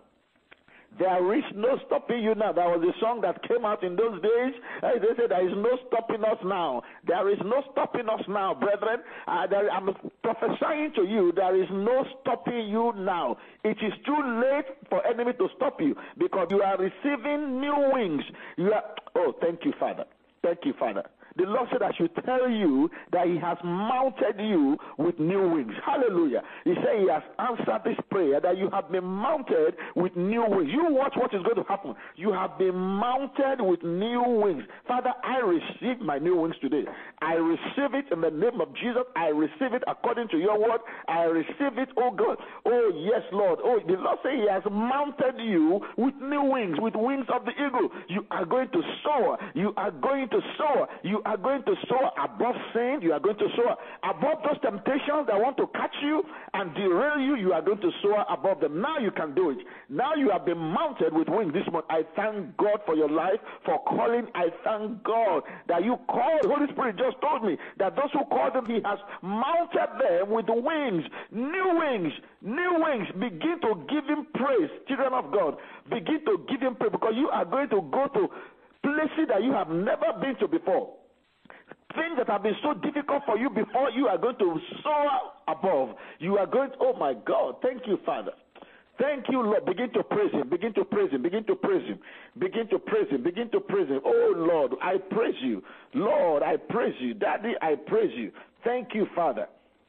There 0.99 1.37
is 1.37 1.43
no 1.55 1.77
stopping 1.85 2.23
you 2.23 2.33
now. 2.35 2.53
There 2.53 2.65
was 2.65 2.81
a 2.81 2.99
song 2.99 3.21
that 3.21 3.41
came 3.47 3.65
out 3.65 3.83
in 3.83 3.95
those 3.95 4.21
days. 4.21 4.53
Uh, 4.81 4.99
they 4.99 5.13
said, 5.15 5.29
There 5.29 5.47
is 5.47 5.53
no 5.55 5.77
stopping 5.87 6.23
us 6.23 6.37
now. 6.43 6.81
There 7.05 7.29
is 7.31 7.39
no 7.45 7.61
stopping 7.71 8.09
us 8.09 8.21
now, 8.27 8.53
brethren. 8.55 8.99
Uh, 9.27 9.47
there, 9.47 9.69
I'm 9.69 9.89
prophesying 10.23 10.93
to 10.95 11.03
you, 11.03 11.31
there 11.35 11.55
is 11.61 11.69
no 11.71 12.03
stopping 12.21 12.67
you 12.69 12.93
now. 12.97 13.37
It 13.63 13.77
is 13.81 13.93
too 14.05 14.41
late 14.41 14.65
for 14.89 15.05
enemy 15.05 15.33
to 15.33 15.47
stop 15.55 15.79
you 15.81 15.95
because 16.17 16.47
you 16.49 16.61
are 16.61 16.77
receiving 16.77 17.61
new 17.61 17.91
wings. 17.93 18.23
You 18.57 18.73
are, 18.73 18.83
oh, 19.15 19.33
thank 19.41 19.65
you, 19.65 19.73
Father. 19.79 20.05
Thank 20.43 20.59
you, 20.63 20.73
Father. 20.79 21.03
The 21.37 21.43
Lord 21.43 21.69
said, 21.71 21.81
I 21.81 21.91
should 21.97 22.11
tell 22.25 22.49
you 22.49 22.89
that 23.11 23.27
He 23.27 23.37
has 23.37 23.57
mounted 23.63 24.39
you 24.39 24.77
with 24.97 25.19
new 25.19 25.49
wings. 25.49 25.73
Hallelujah. 25.85 26.41
He 26.63 26.73
said 26.75 26.99
He 26.99 27.09
has 27.09 27.23
answered 27.39 27.81
this 27.85 27.97
prayer 28.09 28.39
that 28.41 28.57
you 28.57 28.69
have 28.71 28.91
been 28.91 29.05
mounted 29.05 29.75
with 29.95 30.15
new 30.15 30.43
wings. 30.47 30.69
You 30.73 30.87
watch 30.89 31.13
what 31.15 31.33
is 31.33 31.43
going 31.43 31.55
to 31.55 31.63
happen. 31.63 31.95
You 32.15 32.31
have 32.33 32.57
been 32.57 32.75
mounted 32.75 33.61
with 33.61 33.83
new 33.83 34.23
wings. 34.43 34.63
Father, 34.87 35.13
I 35.23 35.37
receive 35.39 36.01
my 36.01 36.17
new 36.17 36.35
wings 36.37 36.55
today. 36.61 36.83
I 37.21 37.33
receive 37.33 37.93
it 37.93 38.05
in 38.11 38.21
the 38.21 38.31
name 38.31 38.61
of 38.61 38.73
Jesus. 38.75 39.03
I 39.15 39.27
receive 39.27 39.73
it 39.73 39.83
according 39.87 40.29
to 40.29 40.37
your 40.37 40.59
word. 40.59 40.81
I 41.07 41.23
receive 41.23 41.77
it, 41.77 41.89
oh 41.97 42.11
God. 42.11 42.37
Oh, 42.65 42.91
yes, 42.95 43.21
Lord. 43.31 43.59
Oh, 43.63 43.79
the 43.85 43.93
Lord 43.93 44.17
said 44.23 44.33
He 44.33 44.47
has 44.49 44.63
mounted 44.69 45.35
you 45.37 45.81
with 45.97 46.15
new 46.21 46.43
wings, 46.43 46.77
with 46.79 46.95
wings 46.95 47.25
of 47.33 47.45
the 47.45 47.51
eagle. 47.51 47.89
You 48.09 48.25
are 48.31 48.45
going 48.45 48.69
to 48.69 48.81
soar. 49.03 49.37
You 49.53 49.73
are 49.77 49.91
going 49.91 50.29
to 50.29 50.39
soar. 50.57 50.87
You 51.03 51.21
are 51.27 51.35
going 51.35 51.61
to 51.63 51.75
soar 51.89 52.07
above 52.23 52.55
sin. 52.73 52.99
You 53.01 53.11
are 53.11 53.19
going 53.19 53.37
to 53.37 53.47
soar 53.55 53.75
above 54.07 54.47
those 54.47 54.61
temptations 54.63 55.27
that 55.27 55.35
want 55.35 55.57
to 55.57 55.67
catch 55.75 55.93
you 56.01 56.23
and 56.53 56.73
derail 56.73 57.19
you. 57.19 57.35
You 57.35 57.51
are 57.51 57.61
going 57.61 57.81
to 57.81 57.91
soar 58.01 58.23
above 58.31 58.61
them. 58.61 58.79
Now 58.81 58.97
you 58.97 59.11
can 59.11 59.35
do 59.35 59.49
it. 59.49 59.57
Now 59.89 60.15
you 60.15 60.29
have 60.31 60.45
been 60.45 60.57
mounted 60.57 61.11
with 61.11 61.27
wings 61.27 61.51
this 61.51 61.67
month. 61.69 61.85
I 61.89 62.07
thank 62.15 62.55
God 62.55 62.79
for 62.85 62.95
your 62.95 63.09
life, 63.09 63.43
for 63.65 63.77
calling. 63.83 64.27
I 64.35 64.47
thank 64.63 65.03
God 65.03 65.43
that 65.67 65.83
you 65.83 65.99
called. 66.07 66.47
Holy 66.47 66.71
Spirit 66.71 66.95
just 66.95 67.19
told 67.19 67.43
me 67.43 67.57
that 67.77 67.97
those 67.97 68.11
who 68.13 68.23
called 68.31 68.55
him, 68.55 68.65
he 68.65 68.79
has 68.87 68.99
mounted 69.21 69.91
them 69.99 70.31
with 70.31 70.47
wings, 70.47 71.03
new 71.31 71.67
wings, 71.75 72.13
new 72.41 72.71
wings. 72.79 73.07
Begin 73.19 73.59
to 73.67 73.75
give 73.91 74.07
him 74.07 74.27
praise, 74.33 74.71
children 74.87 75.11
of 75.11 75.27
God. 75.33 75.57
Begin 75.89 76.23
to 76.23 76.39
give 76.47 76.61
him 76.61 76.75
praise 76.75 76.95
because 76.95 77.19
you 77.19 77.27
are 77.35 77.43
going 77.43 77.67
to 77.75 77.83
go 77.91 78.07
to 78.15 78.31
places 78.79 79.27
that 79.27 79.43
you 79.43 79.51
have 79.51 79.67
never 79.67 80.15
been 80.21 80.39
to 80.39 80.47
before 80.47 80.95
things 81.95 82.17
that 82.17 82.27
have 82.27 82.43
been 82.43 82.55
so 82.63 82.73
difficult 82.73 83.23
for 83.25 83.37
you 83.37 83.49
before, 83.49 83.89
you 83.91 84.07
are 84.07 84.17
going 84.17 84.37
to 84.37 84.55
soar 84.83 85.09
above. 85.47 85.95
You 86.19 86.37
are 86.37 86.45
going, 86.45 86.71
oh 86.79 86.93
my 86.93 87.13
God, 87.13 87.55
thank 87.61 87.87
you, 87.87 87.97
Father. 88.05 88.31
Thank 88.99 89.25
you, 89.29 89.41
Lord. 89.43 89.65
Begin 89.65 89.91
to 89.93 90.03
praise 90.03 90.31
Him. 90.31 90.49
Begin 90.49 90.73
to 90.73 90.83
praise 90.83 91.11
Him. 91.11 91.21
Begin 91.21 91.43
to 91.45 91.55
praise 91.55 91.87
Him. 91.87 91.99
Begin 92.39 92.67
to 92.69 92.79
praise 92.79 93.09
Him. 93.09 93.23
Begin 93.23 93.49
to 93.51 93.59
praise 93.59 93.87
Him. 93.87 94.01
Oh, 94.03 94.33
Lord, 94.35 94.73
I 94.81 94.97
praise 94.97 95.35
you. 95.41 95.61
Lord, 95.93 96.41
I 96.41 96.57
praise 96.57 96.95
you. 96.99 97.13
Daddy, 97.13 97.53
I 97.61 97.75
praise 97.75 98.11
you. 98.15 98.31
Thank 98.63 98.95
you, 98.95 99.05
Father. 99.15 99.47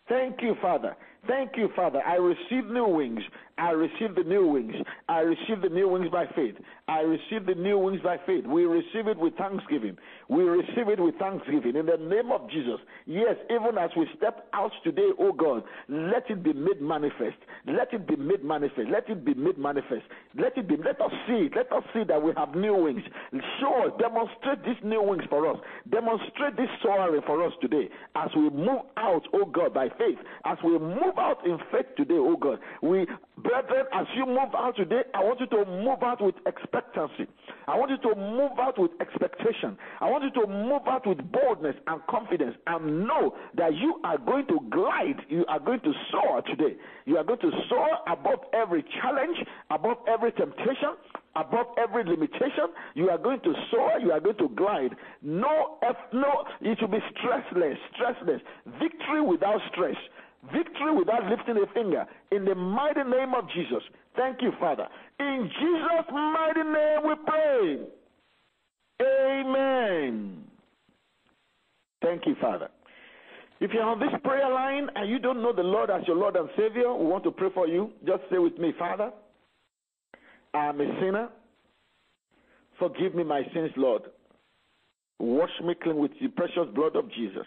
Thank 0.09 0.43
you, 0.43 0.57
Father. 0.61 0.95
Thank 1.27 1.53
you, 1.57 1.71
Father. 1.75 2.01
I 2.07 2.17
receive 2.17 2.71
new 2.71 2.87
wings. 2.87 3.21
I 3.59 3.71
receive 3.73 4.15
the 4.15 4.23
new 4.23 4.47
wings. 4.47 4.75
I 5.09 5.21
receive 5.21 5.63
the 5.63 5.69
new 5.69 5.89
wings 5.89 6.09
by 6.11 6.27
faith. 6.35 6.55
I 6.87 7.01
receive 7.01 7.45
the 7.47 7.55
new 7.55 7.79
wings 7.79 8.01
by 8.03 8.17
faith. 8.25 8.47
We 8.47 8.65
receive 8.65 9.09
it 9.09 9.19
with 9.19 9.35
thanksgiving. 9.37 9.97
We 10.29 10.45
receive 10.45 10.89
it 10.89 11.01
with 11.01 11.17
thanksgiving 11.17 11.77
in 11.77 11.87
the 11.87 11.97
name 11.97 12.31
of 12.31 12.49
Jesus. 12.51 12.79
Yes, 13.07 13.37
even 13.51 13.77
as 13.77 13.91
we 13.97 14.07
step 14.17 14.47
out 14.53 14.71
today, 14.85 15.11
oh 15.19 15.33
God, 15.33 15.65
let 15.89 16.31
it 16.31 16.43
be 16.43 16.53
made 16.53 16.81
manifest. 16.81 17.39
Let 17.67 17.93
it 17.93 18.07
be 18.07 18.17
made 18.17 18.45
manifest. 18.45 18.89
Let 18.91 19.09
it 19.09 19.25
be 19.25 19.35
made 19.35 19.59
manifest. 19.59 20.05
Let 20.39 20.57
it 20.57 20.69
be. 20.69 20.77
Let 20.77 21.01
us 21.01 21.13
see. 21.27 21.49
Let 21.55 21.73
us 21.73 21.83
see 21.93 22.05
that 22.07 22.23
we 22.23 22.33
have 22.37 22.55
new 22.55 22.75
wings. 22.75 23.03
Show 23.61 23.87
us, 23.87 23.93
demonstrate 23.99 24.65
these 24.65 24.83
new 24.85 25.03
wings 25.03 25.25
for 25.29 25.51
us. 25.51 25.59
Demonstrate 25.91 26.57
this 26.57 26.69
soaring 26.83 27.23
for 27.27 27.45
us 27.45 27.53
today 27.61 27.89
as 28.15 28.29
we 28.37 28.51
move 28.51 28.83
out, 28.97 29.23
oh 29.35 29.47
God, 29.47 29.75
by 29.75 29.89
faith. 29.99 30.19
As 30.45 30.59
we 30.65 30.79
move 30.79 31.19
out 31.19 31.45
in 31.45 31.59
faith 31.73 31.87
today, 31.97 32.19
oh 32.19 32.37
God, 32.37 32.59
we 32.83 33.07
Brethren, 33.49 33.87
as 33.95 34.07
you 34.15 34.27
move 34.27 34.53
out 34.55 34.77
today, 34.77 35.01
I 35.15 35.25
want 35.25 35.41
you 35.41 35.47
to 35.47 35.65
move 35.65 36.03
out 36.03 36.21
with 36.21 36.35
expectancy. 36.45 37.25
I 37.67 37.79
want 37.79 37.91
you 37.91 37.97
to 37.97 38.15
move 38.15 38.53
out 38.61 38.79
with 38.79 38.91
expectation. 39.01 39.79
I 40.03 40.11
want 40.11 40.25
you 40.25 40.43
to 40.43 40.47
move 40.47 40.83
out 40.87 41.07
with 41.07 41.17
boldness 41.33 41.75
and 41.87 42.03
confidence 42.11 42.57
and 42.67 43.09
know 43.09 43.35
that 43.57 43.73
you 43.73 44.03
are 44.05 44.19
going 44.19 44.47
to 44.49 44.61
glide. 44.69 45.25
You 45.31 45.47
are 45.49 45.61
going 45.61 45.81
to 45.81 45.93
soar 46.13 46.43
today. 46.43 46.77
You 47.07 47.17
are 47.17 47.25
going 47.25 47.41
to 47.41 47.51
soar 47.71 47.89
above 48.07 48.41
every 48.53 48.85
challenge, 49.01 49.39
above 49.71 49.97
every 50.07 50.33
temptation, 50.33 51.01
above 51.35 51.69
every 51.79 52.05
limitation. 52.05 52.69
You 52.95 53.09
are 53.09 53.19
going 53.19 53.41
to 53.41 53.55
soar. 53.71 53.99
You 53.99 54.13
are 54.13 54.21
going 54.21 54.37
to 54.45 54.51
glide. 54.51 54.95
No, 55.23 55.79
F, 55.83 55.97
no, 56.13 56.45
it 56.61 56.77
will 56.83 56.89
be 56.89 57.01
stressless, 57.17 57.77
stressless. 57.97 58.43
Victory 58.79 59.23
without 59.23 59.61
stress. 59.73 59.97
Victory 60.45 60.97
without 60.97 61.25
lifting 61.29 61.63
a 61.63 61.73
finger. 61.75 62.07
In 62.31 62.45
the 62.45 62.55
mighty 62.55 63.03
name 63.03 63.35
of 63.35 63.49
Jesus. 63.51 63.83
Thank 64.17 64.41
you, 64.41 64.53
Father. 64.61 64.87
In 65.19 65.51
Jesus' 65.61 66.13
mighty 66.13 66.63
name 66.63 67.01
we 67.07 67.15
pray. 67.27 67.79
Amen. 69.03 70.45
Thank 72.03 72.27
you, 72.27 72.37
Father. 72.41 72.69
If 73.61 73.73
you're 73.73 73.83
on 73.83 73.99
this 73.99 74.11
prayer 74.23 74.49
line 74.49 74.89
and 74.95 75.11
you 75.11 75.19
don't 75.19 75.43
know 75.43 75.53
the 75.53 75.63
Lord 75.63 75.91
as 75.91 76.03
your 76.07 76.17
Lord 76.17 76.37
and 76.37 76.49
Savior, 76.57 76.95
we 76.95 77.07
want 77.07 77.25
to 77.25 77.33
pray 77.33 77.49
for 77.53 77.67
you. 77.67 77.91
Just 78.07 78.23
say 78.31 78.39
with 78.39 78.57
me, 78.59 78.73
Father, 78.79 79.11
I 80.55 80.67
am 80.67 80.81
a 80.81 81.01
sinner. 81.01 81.29
Forgive 82.79 83.15
me 83.17 83.25
my 83.25 83.43
sins, 83.53 83.71
Lord. 83.77 84.03
Wash 85.19 85.51
me 85.65 85.75
clean 85.83 85.97
with 85.97 86.13
the 86.21 86.29
precious 86.29 86.69
blood 86.75 86.95
of 86.95 87.11
Jesus. 87.13 87.47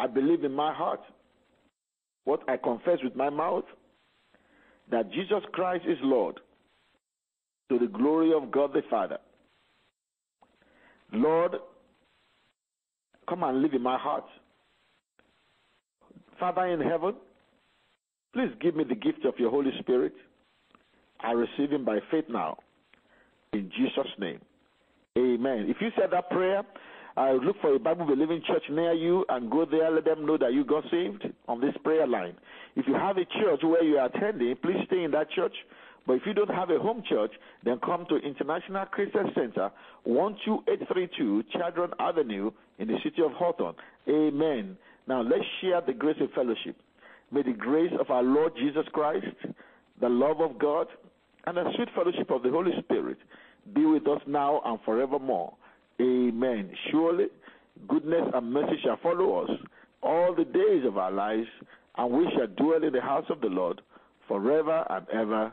I 0.00 0.08
believe 0.08 0.42
in 0.42 0.52
my 0.52 0.74
heart 0.74 1.00
what 2.24 2.40
I 2.48 2.56
confess 2.56 2.98
with 3.02 3.14
my 3.14 3.30
mouth 3.30 3.64
that 4.90 5.10
Jesus 5.12 5.42
Christ 5.52 5.84
is 5.88 5.98
Lord 6.02 6.40
to 7.68 7.78
the 7.78 7.86
glory 7.86 8.32
of 8.34 8.50
God 8.50 8.72
the 8.72 8.82
Father. 8.90 9.18
Lord, 11.12 11.56
come 13.28 13.42
and 13.42 13.62
live 13.62 13.74
in 13.74 13.82
my 13.82 13.98
heart. 13.98 14.24
Father 16.38 16.66
in 16.66 16.80
heaven, 16.80 17.14
please 18.32 18.50
give 18.60 18.74
me 18.74 18.84
the 18.84 18.94
gift 18.94 19.24
of 19.24 19.34
your 19.38 19.50
Holy 19.50 19.70
Spirit. 19.80 20.12
I 21.20 21.32
receive 21.32 21.72
him 21.72 21.84
by 21.84 22.00
faith 22.10 22.26
now. 22.28 22.58
In 23.52 23.70
Jesus' 23.76 24.10
name. 24.18 24.40
Amen. 25.16 25.66
If 25.68 25.76
you 25.80 25.88
said 25.96 26.10
that 26.10 26.28
prayer, 26.30 26.62
I 27.16 27.32
look 27.32 27.56
for 27.60 27.74
a 27.74 27.78
Bible 27.78 28.06
believing 28.06 28.42
church 28.46 28.64
near 28.70 28.92
you 28.92 29.24
and 29.28 29.50
go 29.50 29.64
there. 29.64 29.90
Let 29.90 30.04
them 30.04 30.26
know 30.26 30.36
that 30.36 30.52
you 30.52 30.64
got 30.64 30.84
saved 30.90 31.24
on 31.46 31.60
this 31.60 31.74
prayer 31.84 32.06
line. 32.06 32.34
If 32.74 32.86
you 32.88 32.94
have 32.94 33.18
a 33.18 33.24
church 33.24 33.60
where 33.62 33.84
you 33.84 33.98
are 33.98 34.06
attending, 34.06 34.56
please 34.56 34.78
stay 34.86 35.04
in 35.04 35.12
that 35.12 35.30
church. 35.30 35.54
But 36.06 36.14
if 36.14 36.22
you 36.26 36.34
don't 36.34 36.50
have 36.50 36.70
a 36.70 36.78
home 36.78 37.02
church, 37.08 37.30
then 37.64 37.78
come 37.84 38.04
to 38.08 38.16
International 38.16 38.84
Christian 38.86 39.30
Center, 39.34 39.70
12832 40.04 41.44
Chadron 41.52 41.92
Avenue 41.98 42.50
in 42.78 42.88
the 42.88 42.98
city 43.02 43.22
of 43.22 43.32
Hawthorne. 43.32 43.76
Amen. 44.08 44.76
Now 45.06 45.22
let's 45.22 45.44
share 45.60 45.80
the 45.80 45.92
grace 45.92 46.16
of 46.20 46.30
fellowship. 46.32 46.76
May 47.30 47.42
the 47.42 47.52
grace 47.52 47.92
of 47.98 48.10
our 48.10 48.22
Lord 48.22 48.52
Jesus 48.56 48.84
Christ, 48.92 49.26
the 50.00 50.08
love 50.08 50.40
of 50.40 50.58
God, 50.58 50.88
and 51.46 51.56
the 51.56 51.64
sweet 51.76 51.88
fellowship 51.94 52.30
of 52.30 52.42
the 52.42 52.50
Holy 52.50 52.72
Spirit 52.80 53.18
be 53.74 53.86
with 53.86 54.06
us 54.06 54.20
now 54.26 54.60
and 54.64 54.78
forevermore. 54.84 55.54
Amen. 56.00 56.70
Surely 56.90 57.26
Goodness 57.88 58.22
and 58.32 58.52
mercy 58.52 58.76
shall 58.82 58.98
follow 59.02 59.44
us 59.44 59.50
all 60.02 60.34
the 60.34 60.44
days 60.44 60.84
of 60.86 60.96
our 60.96 61.10
lives, 61.10 61.48
and 61.96 62.12
we 62.12 62.26
shall 62.36 62.46
dwell 62.46 62.82
in 62.82 62.92
the 62.92 63.00
house 63.00 63.26
of 63.28 63.40
the 63.40 63.48
Lord 63.48 63.80
forever 64.28 64.86
and 64.90 65.06
ever. 65.10 65.52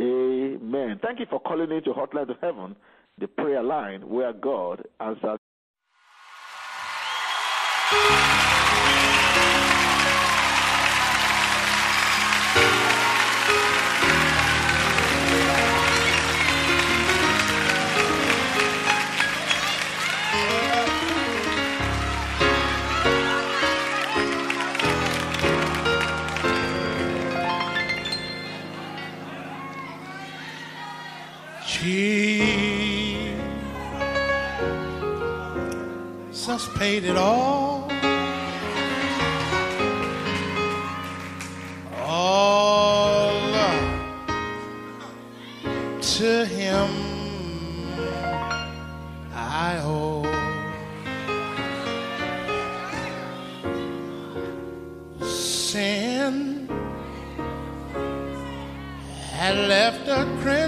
Amen. 0.00 0.98
Thank 1.02 1.20
you 1.20 1.26
for 1.30 1.40
calling 1.40 1.70
into 1.70 1.92
Hotline 1.92 2.26
to 2.26 2.36
Heaven, 2.40 2.76
the 3.18 3.28
prayer 3.28 3.62
line 3.62 4.08
where 4.08 4.32
God 4.32 4.84
answers. 5.00 5.38
Paid 36.74 37.04
it 37.04 37.16
all. 37.16 37.90
All 42.00 43.42
to 46.00 46.46
him 46.46 46.88
I 49.32 49.78
owe. 49.82 50.24
Sin 55.22 56.68
had 59.32 59.56
left 59.68 60.08
a 60.08 60.24
crimson 60.40 60.63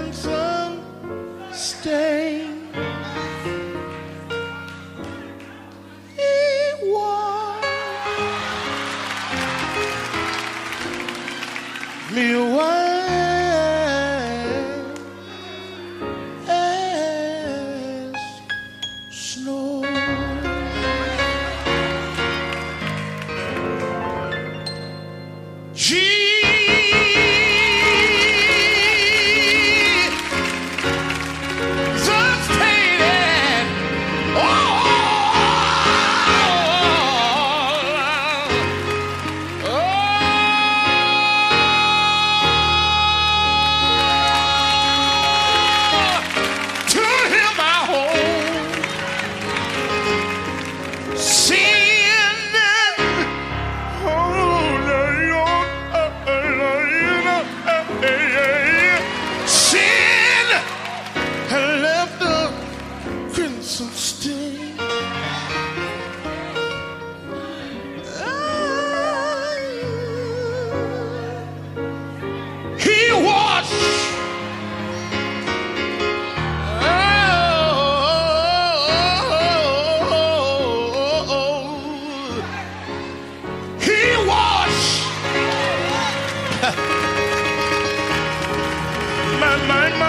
my. 89.67 90.06